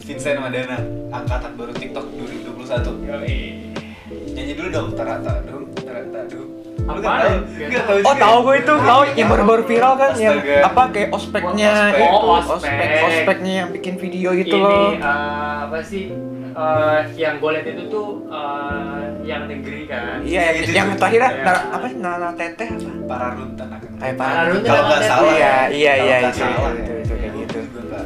Vincent 0.00 0.42
Madana 0.42 0.78
angkatan 1.14 1.54
baru 1.54 1.70
TikTok 1.70 2.06
2021 2.18 3.06
Yoi. 3.06 3.69
Nyanyi 4.40 4.54
dulu 4.54 4.68
dong 4.70 4.88
tarata 4.94 5.32
dong 5.44 5.64
tarata 5.76 6.20
dong 6.26 6.48
Lu 6.80 6.96
Apaan? 6.96 7.46
nggak 7.46 7.84
tahu? 7.86 7.98
Oh 8.02 8.14
tahu 8.16 8.34
ya? 8.34 8.42
gue 8.42 8.54
itu, 8.56 8.74
tahu 8.82 9.00
yang 9.14 9.28
baru-baru 9.28 9.62
viral 9.62 9.94
kan 9.94 10.10
yang 10.16 10.36
apa 10.64 10.82
kayak 10.90 11.08
ospeknya 11.12 11.70
Ospek. 11.86 11.94
itu, 11.94 12.08
Oh, 12.10 12.34
ospek. 12.34 12.56
ospek, 12.56 12.88
ospeknya 13.04 13.52
yang 13.54 13.68
bikin 13.70 13.94
video 13.94 14.30
itu 14.32 14.50
Ini 14.50 14.64
loh. 14.64 14.90
uh, 14.98 15.56
apa 15.68 15.78
sih? 15.84 16.10
uh, 16.50 16.98
yang 17.14 17.38
gue 17.38 17.50
liat 17.52 17.66
itu 17.68 17.82
tuh 17.86 18.26
uh, 18.26 19.06
yang 19.22 19.46
negeri 19.46 19.86
kan. 19.86 20.18
Iya, 20.20 20.42
yang, 20.50 20.56
Itu 20.58 20.70
yang 20.74 20.88
terakhir 20.96 21.20
Iya. 21.20 21.30
nara 21.38 21.60
apa 21.70 21.84
sih 21.86 21.98
nara 22.00 22.28
teteh 22.34 22.68
apa? 22.74 22.90
para 23.06 23.26
runtan 23.36 23.68
akan 23.70 23.90
Kayak 24.00 24.14
Para 24.16 24.30
para 24.32 24.42
Runtan 24.50 24.66
kalau 24.66 24.82
nggak 24.82 25.02
salah 25.04 25.30
Iya, 25.30 25.38
ya. 25.38 25.54
iya, 25.70 25.92
iya, 25.94 26.16
itu, 26.18 26.28
itu, 26.32 26.42
ya. 26.42 26.70
itu, 26.74 27.12
kayak 27.12 27.32
gitu. 27.38 27.58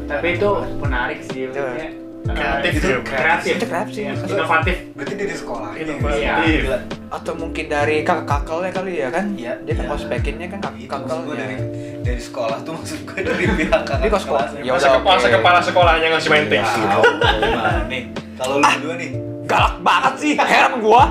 Tapi 0.04 0.26
itu 0.28 0.50
menarik 0.76 1.18
sih 1.22 1.40
Itu. 1.40 1.56
maksudnya. 1.56 1.88
Kreatif 2.24 2.72
itu 2.80 2.88
ya, 2.88 2.98
kreatif 3.04 3.52
Itu 3.60 3.66
kreatif. 3.68 4.00
Ya, 4.00 4.12
inovatif 4.16 4.76
Berarti 4.96 5.14
dari 5.20 5.34
sekolah. 5.36 5.70
Inovatif. 5.76 6.22
Iya. 6.24 6.34
Gila. 6.40 6.78
atau 7.14 7.32
mungkin 7.38 7.64
dari 7.70 7.96
kakak 8.02 8.26
kakelnya 8.26 8.70
kali 8.74 8.92
ya 8.98 9.08
kan 9.12 9.24
Iya, 9.38 9.52
dia 9.62 9.74
kan 9.76 9.84
iya. 9.86 9.90
ngospekinnya 9.92 10.46
kan 10.50 10.58
kak 10.58 10.72
Itu 10.74 10.88
maksud 10.90 11.20
gua 11.22 11.36
kakelnya 11.36 11.36
dari 11.38 11.56
dari 12.04 12.20
sekolah 12.20 12.58
tuh 12.66 12.72
maksud 12.74 12.98
gue 13.06 13.20
dari 13.22 13.44
pihak 13.62 13.82
kakak 13.86 14.08
kelas. 14.24 14.50
Ya 14.60 14.72
masa, 14.74 14.88
udah, 14.90 14.98
kepala, 14.98 15.18
oke. 15.20 15.30
kepala 15.30 15.58
sekolahnya 15.62 16.08
ngasih 16.10 16.28
main 16.28 16.46
Tahu, 16.84 17.02
gimana 17.38 17.80
nih? 17.86 18.02
Kalau 18.34 18.54
lu 18.58 18.64
berdua 18.66 18.94
nih, 18.98 19.10
galak 19.46 19.74
banget 19.78 20.14
sih 20.18 20.32
heran 20.34 20.74
gua 20.82 21.04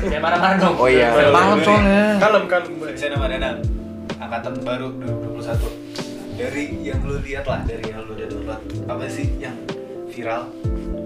ya 0.00 0.16
marah-marah 0.16 0.56
dong 0.56 0.80
oh 0.80 0.88
iya 0.88 1.12
malam 1.28 1.60
boleh. 1.60 1.66
soalnya 1.68 2.04
kalem 2.16 2.44
kalem 2.48 2.72
saya 2.96 3.10
nama 3.12 3.26
Danang, 3.28 3.56
angkatan 4.16 4.54
baru 4.64 4.88
2021. 4.96 6.40
Dari 6.40 6.64
yang 6.80 7.04
lu 7.04 7.20
lihat 7.20 7.44
lah, 7.44 7.60
dari 7.68 7.84
yang 7.84 8.00
lu 8.08 8.16
udah 8.16 8.26
download, 8.32 8.62
apa 8.88 9.04
sih 9.12 9.28
yang 9.36 9.52
viral? 10.20 10.42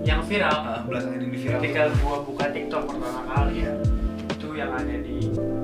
yang 0.05 0.21
viral 0.23 0.57
Ah, 0.59 0.83
belakangan 0.83 1.17
ini 1.19 1.37
viral. 1.39 1.59
ketika 1.59 1.83
gua 1.99 2.17
buka 2.21 2.45
TikTok 2.47 2.83
pertama 2.85 3.21
kali 3.25 3.55
ya 3.63 3.73
itu 4.27 4.47
yang 4.53 4.71
ada 4.71 4.97
di 5.01 5.17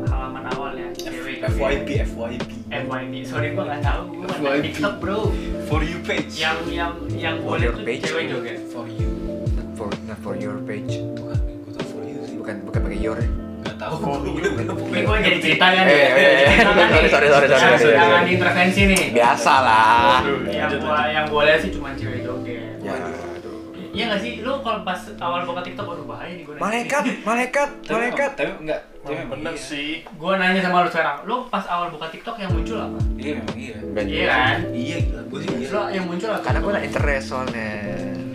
halaman 0.06 0.44
awal 0.48 0.72
ya 0.72 0.88
cewek 0.94 1.44
FYP, 1.44 1.88
FYP. 2.06 2.48
FYP 2.70 3.12
sorry 3.22 3.48
gua 3.52 3.64
nggak 3.66 3.82
tahu 3.82 4.00
gua 4.14 4.24
nggak 4.24 4.40
FYP. 4.40 4.64
TikTok 4.66 4.94
bro 4.96 5.18
For 5.66 5.80
you 5.80 5.98
page. 6.00 6.32
yang 6.36 6.56
yang 6.68 6.92
yang 7.10 7.36
For 7.38 7.54
boleh 7.54 7.68
tuh 7.70 7.84
page. 7.84 8.02
cewek 8.02 8.24
joget 8.28 8.58
for 8.66 8.86
you. 8.88 9.10
not 9.50 9.68
for 9.76 9.88
not 10.04 10.18
for 10.18 10.34
your 10.34 10.56
page 10.62 10.94
Bukan, 11.12 11.36
gue 11.60 11.72
tau 11.72 11.84
for 11.86 12.02
you 12.02 12.18
sih. 12.22 12.36
bukan 12.36 12.54
bukan 12.64 12.80
pakai 12.82 12.98
your 12.98 13.20
Gak 13.60 13.76
tau, 13.76 13.92
gue 13.92 14.08
udah 14.40 14.50
udah 14.56 14.72
ini 14.88 15.00
gua 15.04 15.16
jadi 15.20 15.36
cerita 15.38 15.66
kan 15.68 15.84
Eh, 15.84 15.92
eh, 15.92 16.64
kan 16.64 16.72
sorry, 16.72 16.96
nih. 16.96 17.12
sorry, 17.12 17.28
sorry, 17.28 17.46
sorry, 17.76 17.92
Jangan- 17.92 18.24
diintervensi 18.24 18.82
nih 18.88 19.02
biasa 19.12 19.52
lah 19.60 20.18
yang 20.48 20.64
lanjut, 20.64 20.80
gua 20.80 20.88
lanjut. 20.90 21.12
yang 21.12 21.24
gua 21.28 21.42
lihat 21.44 21.58
sih 21.60 21.70
cuma 21.70 21.88
cewek 21.92 22.16
ya 22.16 22.19
Iya 23.90 24.05
gak 24.09 24.20
sih? 24.20 24.33
Lu 24.40 24.53
kalau 24.61 24.81
pas 24.81 24.94
awal 25.18 25.42
buka 25.42 25.61
TikTok, 25.61 25.83
aduh 25.85 26.07
bahaya 26.07 26.31
nih 26.31 26.44
gue 26.44 26.55
nanya. 26.55 26.62
malaikat 26.62 27.05
malaikat 27.22 27.68
malaikat 27.85 28.31
Tapi 28.33 28.53
enggak, 28.61 28.81
tapi 29.00 29.22
bener 29.26 29.55
iya. 29.55 29.61
sih 29.61 29.90
Gue 30.07 30.33
nanya 30.37 30.61
sama 30.61 30.87
lu 30.87 30.88
sekarang, 30.88 31.16
lu 31.24 31.37
pas 31.46 31.64
awal 31.66 31.90
buka 31.90 32.07
TikTok 32.07 32.37
yang 32.37 32.50
muncul 32.50 32.79
apa? 32.79 32.98
Iya 33.16 33.33
memang 33.37 33.57
iya. 33.59 33.76
Iya 34.00 34.24
kan? 34.26 34.57
Iya 34.70 34.96
gila, 35.03 35.22
gue 35.26 35.38
sih 35.40 35.50
iya. 35.57 35.68
Lu 35.68 35.81
yang 35.90 36.05
muncul 36.07 36.29
apa? 36.29 36.40
karena 36.40 36.59
gua 36.59 36.70
nggak 36.72 36.87
interest 36.87 37.26
soalnya 37.26 37.70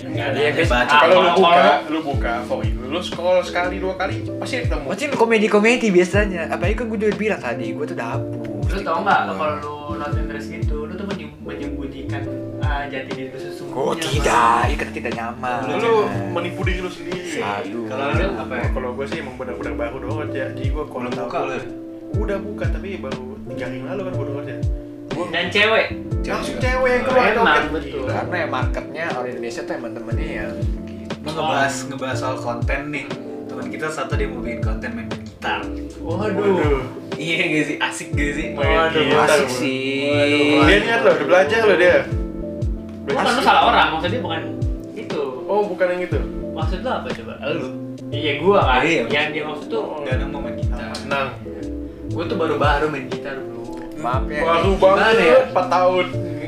Nggak 0.05 0.27
ada. 0.31 0.39
Iya, 0.39 0.49
baca. 0.63 0.87
Ah, 0.87 0.99
kalau 1.03 1.15
lu 1.19 1.31
buka 1.35 1.63
lu 1.85 1.99
buka 1.99 2.33
for 2.47 2.59
you 2.63 2.79
lu 2.85 2.99
scroll 2.99 3.43
sekali 3.43 3.83
dua 3.83 3.99
kali 3.99 4.23
pasti 4.39 4.63
ketemu 4.63 4.87
Macam 4.87 5.09
komedi-komedi 5.17 5.87
biasanya. 5.91 6.47
Apalagi 6.47 6.75
kan 6.79 6.85
gue 6.87 6.97
udah 6.97 7.19
bilang 7.19 7.41
tadi, 7.41 7.75
gue 7.75 7.83
tuh 7.83 7.97
dapur. 7.99 8.63
Lu 8.63 8.79
tau 8.79 9.03
gak, 9.03 9.19
kalau 9.27 9.55
lu 9.59 9.73
not 9.99 10.15
interest 10.15 10.47
gitu, 10.47 10.87
lu 10.87 10.95
tuh 10.95 11.03
menyem- 11.03 11.35
menyembunyikan 11.43 12.23
uh, 12.65 12.83
jati 12.85 13.11
diri 13.11 13.29
lu 13.29 13.37
sesungguhnya 13.37 13.77
Oh 13.77 13.93
tidak, 13.93 14.59
itu 14.65 14.77
kan 14.77 14.89
tidak 14.91 15.11
nyaman. 15.13 15.59
lu 15.75 15.93
menipu 16.31 16.61
diri 16.61 16.79
lu 16.79 16.89
sendiri 16.89 17.37
Aduh. 17.37 17.85
Kalau 17.85 18.05
lu 18.09 18.25
apa 18.35 18.53
ya? 18.55 18.65
kalau 18.71 18.89
gue 18.91 19.05
sih 19.05 19.17
emang 19.19 19.35
benar-benar 19.35 19.73
baru 19.77 19.95
download 20.01 20.31
ya 20.31 20.47
jadi 20.51 20.67
gue 20.67 20.85
kalau 20.85 21.07
buka 21.07 21.37
lu 21.39 21.53
ya? 21.53 21.63
udah 22.15 22.37
buka 22.39 22.65
tapi 22.67 22.89
baru 22.95 23.21
tiga 23.45 23.65
hari 23.65 23.77
lalu 23.79 24.01
kan 24.01 24.11
gue 24.11 24.25
download 24.25 24.47
ya. 24.47 24.57
Dan 25.25 25.45
cewek 25.47 25.85
langsung 26.25 26.57
cewek 26.57 26.89
yang 26.91 27.03
keluar 27.05 27.25
Emang, 27.29 27.65
betul. 27.69 28.03
Karena 28.03 28.35
ya 28.35 28.47
marketnya 28.49 29.05
orang 29.13 29.29
Indonesia 29.29 29.61
tuh 29.61 29.73
emang 29.73 29.93
temennya 29.93 30.27
ya. 30.27 30.45
Lu 31.21 31.29
ngebahas 31.29 31.73
ngebahas 31.85 32.17
soal 32.17 32.37
konten 32.37 32.81
nih. 32.89 33.05
Teman 33.45 33.65
kita 33.69 33.87
satu 33.87 34.13
dia 34.13 34.25
mau 34.25 34.41
bikin 34.41 34.59
konten 34.59 34.89
main 34.91 35.07
gitar. 35.07 35.61
Waduh 36.01 36.81
Iya 37.15 37.35
gak 37.47 37.63
sih? 37.63 37.75
Asik 37.79 38.07
gak 38.11 38.31
sih? 38.33 38.47
Main 38.51 38.67
Waduh, 38.67 39.01
gitar. 39.05 39.27
Asik 39.29 39.49
sih. 39.53 40.59
dia 40.59 40.77
niat 40.81 41.01
loh 41.01 41.13
udah 41.13 41.27
belajar 41.29 41.59
loh 41.63 41.77
dia 41.77 41.97
Bukan 43.05 43.23
lu 43.37 43.41
salah 43.41 43.63
orang, 43.69 43.87
maksudnya 43.97 44.19
bukan 44.21 44.41
itu 44.95 45.21
oh 45.45 45.61
bukan 45.69 45.85
yang 45.93 46.01
itu 46.09 46.19
Maksud 46.55 46.79
lu 46.81 46.89
apa 46.89 47.07
coba? 47.11 47.33
Lu 47.51 47.67
Iya 48.09 48.33
gua 48.39 48.59
kan, 48.63 48.81
Iya, 48.85 49.01
yang 49.11 49.27
dia 49.33 49.43
maksud 49.43 49.67
tuh 49.67 49.83
Danang 50.07 50.29
mau 50.31 50.39
main 50.41 50.55
gitar. 50.55 50.89
nang 51.05 51.35
Gue 52.09 52.23
tuh 52.25 52.37
baru-baru 52.39 52.85
main 52.87 53.05
gitar 53.11 53.35
bro 53.37 53.75
Maaf 53.99 54.23
ya. 54.29 54.41
baru 54.41 54.71
banget 54.79 55.15
ya? 55.19 55.37
4 55.51 55.75
tahun 55.75 56.05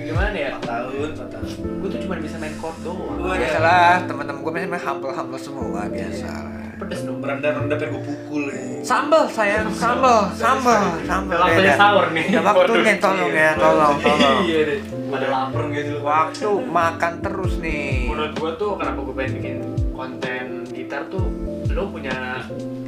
Gimana 0.08 0.38
ya? 0.40 0.50
4 0.56 0.64
tahun, 0.64 1.10
4 1.20 1.34
tahun. 1.36 1.48
Gue 1.84 1.88
tuh 1.92 2.00
cuma 2.08 2.16
bisa 2.18 2.36
main 2.40 2.56
chord 2.56 2.78
doang 2.82 3.20
Biasalah, 3.20 4.08
teman-teman 4.08 4.40
gue 4.40 4.52
biasanya 4.56 4.80
humble-humble 4.88 5.42
semua 5.42 5.82
biasa. 5.86 6.32
Pedes 6.78 7.02
dong 7.04 7.18
Merendah-rendah 7.18 7.76
pengen 7.76 7.92
gue 7.92 8.04
pukul 8.06 8.44
ya. 8.48 8.62
Sambal 8.82 9.26
sayang, 9.28 9.68
sambal, 9.74 10.30
sambal, 10.32 10.96
sambal. 11.04 11.36
Udah 11.36 11.40
waktunya 11.44 11.68
Ya, 11.68 11.76
sahur 11.76 12.06
nih. 12.14 12.26
Udah 12.30 12.44
waktunya 12.48 12.94
tolong 12.98 13.34
ya, 13.34 13.50
tolong, 13.58 13.96
tolong. 14.00 14.38
Iya 14.46 14.60
deh. 14.64 14.80
Pada 15.08 15.28
lapar 15.28 15.64
lu? 15.66 15.98
Waktu 16.00 16.48
makan 16.64 17.14
terus 17.20 17.54
nih. 17.58 18.08
Menurut 18.08 18.34
gua 18.38 18.52
tuh 18.56 18.72
kenapa 18.78 19.00
gua 19.02 19.16
pengen 19.16 19.32
bikin 19.36 19.58
konten 19.92 20.46
gitar 20.70 21.02
tuh 21.10 21.26
lo 21.68 21.90
punya 21.90 22.42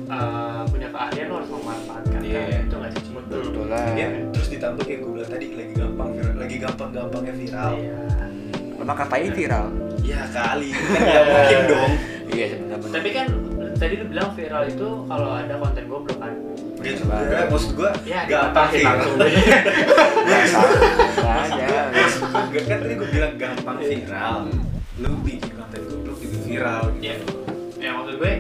uh, 0.07 0.61
punya 0.65 0.89
keahlian 0.89 1.25
lo 1.27 1.35
harus 1.37 1.49
memanfaatkan 1.51 2.19
Iya. 2.21 2.41
kan? 2.41 2.61
itu 2.63 2.75
nggak 2.75 2.91
sih 2.91 3.11
betul 3.11 3.41
Betul 3.43 3.65
lah. 3.67 3.85
Iya, 3.93 4.07
terus 4.29 4.47
ditambah 4.49 4.83
kayak 4.83 4.99
gue 4.99 5.11
bilang 5.11 5.29
tadi 5.29 5.45
lagi 5.51 5.73
gampang 5.75 6.09
viral, 6.11 6.33
lagi 6.35 6.55
gampang-gampangnya 6.57 7.33
viral. 7.35 7.71
Iya. 7.75 7.97
Makan 8.79 9.07
tai 9.07 9.27
viral. 9.29 9.67
Iya 9.99 10.21
kali, 10.27 10.69
kan 10.73 11.01
nggak 11.05 11.25
mungkin 11.27 11.61
dong. 11.67 11.91
Iya 12.29 12.45
sebenarnya. 12.49 12.89
Tapi 12.89 13.09
kan 13.11 13.27
tadi 13.79 13.93
lu 13.95 14.05
bilang 14.05 14.29
viral 14.31 14.63
itu 14.65 14.87
kalau 15.07 15.29
ada 15.33 15.55
konten 15.55 15.83
goblok 15.87 16.17
kan. 16.17 16.33
Gak 16.79 16.93
juga, 16.95 17.15
maksud 17.47 17.71
gue 17.73 17.89
Ya, 18.05 18.23
gampang 18.23 18.67
viral. 18.69 18.95
langsung. 18.99 19.17
Aja. 21.19 21.67
Gua, 22.45 22.61
kan 22.61 22.77
tadi 22.77 22.93
gue 22.93 23.09
bilang 23.09 23.33
gampang 23.35 23.77
viral. 23.79 24.35
Lu 24.97 25.09
bikin 25.21 25.51
konten 25.53 25.79
goblok 25.81 26.17
juga 26.17 26.37
viral. 26.41 26.83
Iya. 26.99 27.15
Ya 27.77 27.89
maksud 27.93 28.15
gue 28.17 28.33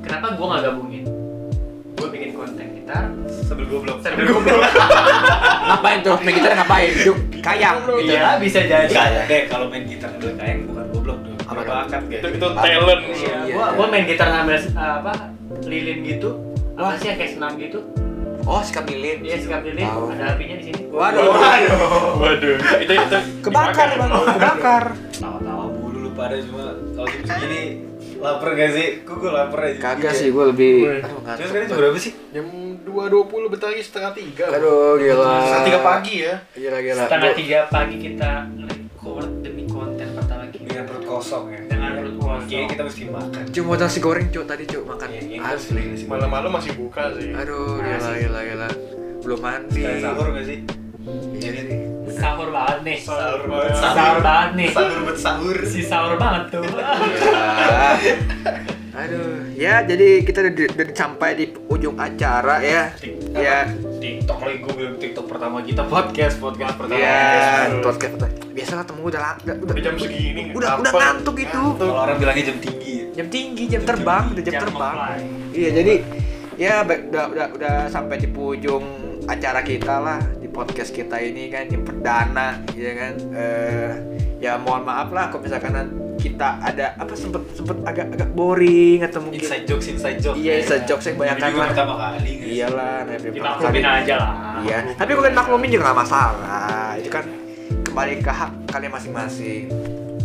kenapa 0.00 0.26
gua 0.34 0.46
nggak 0.50 0.62
gabungin? 0.66 1.04
Gue 1.92 2.08
bikin 2.10 2.30
konten 2.32 2.66
gitar 2.74 3.04
Sambil 3.42 3.68
goblok. 3.68 4.00
sambil 4.00 4.24
goblok. 4.26 4.60
Ngapain 5.68 5.98
tuh? 6.00 6.16
Main 6.18 6.34
gitar 6.34 6.52
ngapain? 6.54 6.90
Yuk, 6.98 7.16
kayang. 7.38 7.76
gitu. 7.78 7.94
Iya 8.10 8.36
bisa 8.36 8.58
jadi. 8.60 8.88
Kayak 8.90 9.24
deh 9.26 9.42
kalau 9.46 9.66
main 9.68 9.84
gitar 9.84 10.08
sambil 10.10 10.32
kayang 10.34 10.64
bukan 10.66 10.84
goblok. 10.88 11.01
Apa 11.52 11.60
dong? 11.60 11.76
Bakat 11.78 12.02
itu 12.04 12.16
guys. 12.18 12.34
itu 12.34 12.46
talent 12.48 13.00
Iya, 13.04 13.36
Iya. 13.42 13.52
gua 13.52 13.66
gua 13.72 13.86
main 13.86 14.04
gitar 14.04 14.28
sambil 14.28 14.56
uh, 14.56 14.94
apa 14.98 15.12
lilin 15.62 15.98
gitu. 16.02 16.30
Apa 16.72 16.90
sih 16.96 17.06
yang 17.06 17.18
kayak 17.18 17.32
senam 17.32 17.52
gitu? 17.56 17.80
Oh, 18.42 18.58
sikap 18.58 18.84
lilin. 18.84 19.20
Dia 19.20 19.36
sikap 19.36 19.62
lilin, 19.62 19.84
Tahu. 19.84 20.10
ada 20.10 20.34
apinya 20.34 20.56
di 20.56 20.64
sini. 20.66 20.82
Waduh. 20.88 21.30
waduh 22.18 22.56
itu 22.76 22.92
itu 22.92 23.18
Kebakar. 23.38 23.88
Bang. 23.94 24.10
Kebakar. 24.10 24.84
Tawa-tawa 25.14 25.64
mulu 25.70 25.98
lu 26.00 26.10
pada 26.12 26.34
cuma 26.40 26.64
kalau 26.92 27.06
jam 27.06 27.22
segini 27.22 27.62
lapar 28.18 28.50
gak 28.52 28.70
sih? 28.72 28.88
Kok 29.02 29.14
gue 29.16 29.30
lapar 29.30 29.58
aja. 29.64 29.78
Kagak 29.78 30.12
sih, 30.12 30.30
gue 30.30 30.44
lebih 30.48 30.74
Terus 31.34 31.48
sekarang 31.48 31.66
jam 31.66 31.76
berapa 31.76 31.98
sih? 31.98 32.12
jam 32.30 32.46
2.20 32.82 33.46
bentar 33.48 33.68
lagi 33.68 33.82
setengah 33.82 34.12
tiga 34.12 34.44
Aduh, 34.48 34.94
gila. 34.96 35.22
setengah 35.38 35.64
tiga 35.64 35.80
pagi 35.80 36.14
ya 36.20 36.34
Gila, 36.52 36.78
gila. 36.80 37.02
Setengah 37.02 37.32
tiga 37.32 37.58
pagi 37.68 37.96
kita 38.00 38.32
kosong 41.22 41.44
ya. 41.54 41.60
Dengan 41.70 41.90
perut 41.94 42.14
kosong. 42.18 42.42
Kayaknya 42.50 42.66
kita 42.74 42.82
mesti 42.82 43.02
makan. 43.06 43.42
Cuma 43.54 43.72
nasi 43.78 43.98
goreng, 44.02 44.26
Cuk, 44.34 44.44
tadi, 44.50 44.64
Cuk, 44.66 44.82
makan. 44.90 45.08
Iya, 45.14 45.22
iya, 45.22 45.38
Asli. 45.54 45.82
iya. 45.94 46.06
malam-malam 46.10 46.50
masih 46.50 46.72
buka 46.74 47.14
sih 47.14 47.30
Aduh, 47.30 47.78
gila, 47.78 48.10
gila, 48.18 48.40
gila. 48.42 48.68
Belum 49.22 49.38
mandi. 49.38 49.82
Sahur 50.02 50.26
gak 50.34 50.44
sih? 50.50 50.58
Iya 51.38 51.50
sih. 51.54 51.66
Sahur 52.18 52.48
banget 52.50 52.78
nih. 52.82 52.98
Sahur 52.98 53.42
banget. 53.46 53.78
Sahur 53.78 54.18
banget 54.18 54.50
nih. 54.58 54.68
Sahur 54.74 54.98
buat 55.06 55.18
sahur. 55.18 55.58
Si 55.62 55.80
sahur 55.86 56.14
banget 56.18 56.58
tuh. 56.58 56.66
Ya. 56.66 58.14
Aduh, 58.92 59.48
ya 59.56 59.74
jadi 59.88 60.20
kita 60.20 60.44
udah, 60.52 60.68
udah 60.76 60.86
sampai 60.92 61.30
di 61.32 61.46
ujung 61.70 61.96
acara 61.96 62.60
ya. 62.60 62.92
Ya, 63.32 63.72
TikTok 64.02 64.38
lagi 64.42 64.58
gue 64.58 64.74
bilang 64.74 64.96
TikTok 64.98 65.26
pertama 65.30 65.56
kita 65.62 65.82
podcast 65.86 66.34
podcast 66.42 66.74
pertama. 66.74 66.98
ya, 66.98 67.70
podcast. 67.78 68.12
Biasalah 68.50 68.84
temu 68.84 69.06
udah 69.06 69.20
udah 69.46 69.54
udah, 69.62 69.74
Udah 69.78 69.84
jam 69.86 69.94
segini 69.94 70.42
udah, 70.50 70.82
udah 70.82 70.90
lapar. 70.90 71.00
ngantuk 71.06 71.36
itu. 71.38 71.62
Kalau 71.78 71.94
orang 72.02 72.16
bilangnya 72.18 72.44
jam 72.50 72.58
tinggi 72.58 72.92
ya. 72.92 73.04
Jam 73.12 73.26
tinggi, 73.30 73.64
jam 73.70 73.82
terbang, 73.86 74.24
udah 74.34 74.42
jam 74.42 74.54
Jam 74.58 74.62
terbang. 74.66 74.96
Iya, 75.54 75.68
jadi 75.70 75.94
ya 76.58 76.74
udah 76.84 77.24
udah 77.32 77.46
udah 77.54 77.76
sampai 77.88 78.16
di 78.18 78.28
ujung 78.28 78.84
acara 79.30 79.62
kita 79.62 80.02
lah 80.02 80.20
di 80.42 80.50
podcast 80.50 80.90
kita 80.90 81.16
ini 81.22 81.46
kan 81.48 81.70
yang 81.70 81.86
perdana 81.86 82.58
ya 82.74 82.92
kan 82.98 83.14
eh 83.32 83.92
ya 84.42 84.58
mohon 84.58 84.82
maaf 84.82 85.14
lah 85.14 85.30
kalau 85.30 85.46
misalkan 85.46 85.72
kita 86.22 86.48
ada 86.62 86.94
apa 86.94 87.14
sempet 87.18 87.42
sempet 87.50 87.82
agak 87.82 88.06
agak 88.14 88.30
boring 88.30 89.02
atau 89.02 89.18
mungkin 89.18 89.42
Inside 89.42 89.66
jokes, 89.66 89.90
inside 89.90 90.18
jokes. 90.22 90.38
Iya, 90.38 90.62
inside 90.62 90.84
jokes 90.86 91.04
yang 91.10 91.18
banyak 91.18 91.36
lah. 91.42 91.68
pertama 91.74 91.94
kali. 91.98 92.32
iyalah 92.46 92.96
nah. 93.02 93.16
Dimaklumin 93.18 93.82
aja 93.82 94.14
lah. 94.22 94.32
iya 94.62 94.78
tapi 94.94 95.10
kalau 95.18 95.22
kalian 95.26 95.38
maklumin 95.42 95.68
juga 95.74 95.82
nggak 95.90 95.98
masalah 96.06 96.94
itu 96.94 97.10
kan 97.10 97.24
kembali 97.82 98.12
ke 98.22 98.30
hak 98.30 98.50
kalian 98.70 98.92
masing-masing 98.94 99.62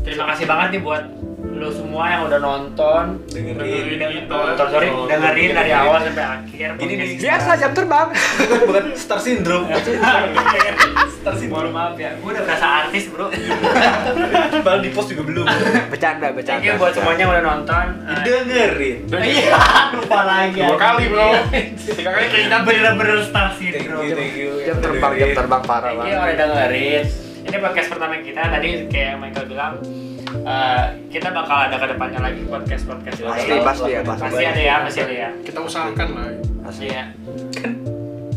Terima 0.07 0.23
kasih 0.31 0.45
banget 0.47 0.67
nih 0.77 0.81
buat 0.88 1.03
lo 1.49 1.69
semua 1.69 2.03
yang 2.07 2.21
udah 2.25 2.39
nonton 2.39 3.03
dengerin. 3.27 3.97
Dengerin. 3.97 4.23
nonton 4.27 4.67
sorry 4.67 4.88
Oh, 4.88 5.05
dengerin 5.05 5.51
dari 5.51 5.71
awal 5.71 5.99
sampai 6.01 6.25
akhir 6.36 6.67
nih. 6.75 6.86
podcast 6.86 7.12
Biasa 7.17 7.49
jam 7.55 7.71
terbang. 7.73 8.07
bukan 8.13 8.60
bukan 8.67 8.86
star 8.93 9.19
syndrome. 9.19 9.65
Star 11.17 11.33
Mohon 11.43 11.75
maaf 11.75 11.95
ya, 11.97 12.15
gue 12.15 12.29
udah 12.29 12.39
berasa 12.39 12.67
artis 12.86 13.12
bro. 13.12 13.27
Padahal 14.63 14.79
di 14.79 14.95
post 14.95 15.12
juga 15.12 15.23
belum. 15.25 15.43
Bercanda, 15.89 16.23
Thank 16.23 16.36
bercanda. 16.39 16.63
you 16.63 16.79
buat 16.79 16.93
semuanya 16.93 17.19
yang 17.19 17.31
udah 17.31 17.43
nonton. 17.45 17.86
Eh, 18.07 18.23
dengerin. 18.23 18.97
Iya, 19.10 19.60
lupa 19.91 20.19
lagi. 20.23 20.60
Dua 20.62 20.77
kali 20.77 21.03
bro. 21.10 21.27
Iya. 21.27 21.41
Tiga 21.75 22.10
kali 22.13 22.25
keinget. 22.29 22.62
Bener-bener 22.63 23.17
star 23.21 23.51
thank 23.51 23.75
syndrome 23.75 24.15
thank 24.15 24.36
Jam 24.63 24.77
terbang, 24.79 25.12
jam 25.13 25.29
terbang 25.33 25.62
parah 25.62 25.91
Thank 25.91 25.99
you 25.99 26.15
banget. 26.15 26.23
udah 26.23 26.36
dengerin. 26.45 27.03
Ini 27.43 27.57
podcast 27.57 27.88
pertama 27.89 28.13
kita, 28.21 28.41
tadi 28.45 28.67
kayak 28.88 29.13
Michael 29.17 29.45
bilang 29.47 29.73
eh, 30.39 30.84
Kita 31.08 31.30
bakal 31.30 31.58
ada 31.65 31.76
ke 31.76 31.88
depannya 31.89 32.19
lagi 32.21 32.41
podcast-podcast 32.43 33.17
Pasti, 33.19 33.50
lain. 33.50 33.63
pasti 33.63 33.89
ya, 33.89 34.02
pasti. 34.02 34.23
Pasti 34.23 34.43
ada 34.43 34.62
ya, 34.62 34.76
pasti 34.82 35.00
ada 35.02 35.15
ya 35.15 35.30
Kita 35.39 35.60
usahakan 35.60 36.08
lah. 36.12 36.30
Iya 36.78 37.04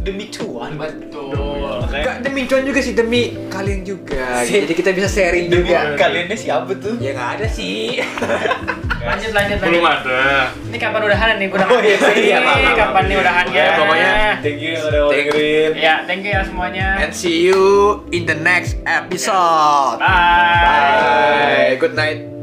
demi 0.00 0.32
cuan 0.32 0.80
Betul 0.80 1.84
Enggak 1.84 2.24
demi 2.24 2.48
cuan 2.48 2.64
juga 2.64 2.80
sih, 2.80 2.94
demi 2.94 3.36
kalian 3.46 3.84
juga. 3.84 4.40
Si- 4.48 4.56
Jadi 4.58 4.72
kita 4.72 4.90
bisa 4.90 5.04
sharing 5.06 5.52
demi 5.52 5.68
juga. 5.68 5.92
kaliannya 5.94 6.36
siapa 6.36 6.72
tuh 6.74 6.96
Ya 6.96 7.12
nggak 7.12 7.30
ada 7.36 7.46
sih. 7.46 8.00
Lanjut, 9.00 9.32
lanjut, 9.32 9.56
Belum 9.64 9.80
lanjut 9.80 10.12
ada. 10.12 10.22
Ini 10.68 10.76
kapan 10.76 11.00
udahan 11.08 11.34
nih? 11.40 11.48
Udah 11.48 11.66
Oh, 11.72 11.80
iya, 11.80 11.96
iya, 12.12 12.36
maaf, 12.44 12.76
Kapan 12.76 13.02
nih 13.08 13.14
iya. 13.16 13.22
udahannya? 13.24 13.56
Ya, 13.56 13.72
pokoknya 13.80 14.12
thank 14.44 14.58
you 14.60 14.70
yang 14.76 14.84
udah 14.84 15.00
dengerin 15.08 15.70
Ya, 15.76 15.94
thank 16.04 16.20
you 16.20 16.32
ya 16.36 16.42
semuanya 16.44 16.86
And 17.00 17.12
see 17.16 17.48
you 17.48 17.60
in 18.12 18.28
the 18.28 18.36
next 18.36 18.76
episode. 18.84 19.96
Bye. 20.00 20.60
Bye. 20.60 21.80
Good 21.80 21.96
night. 21.96 22.39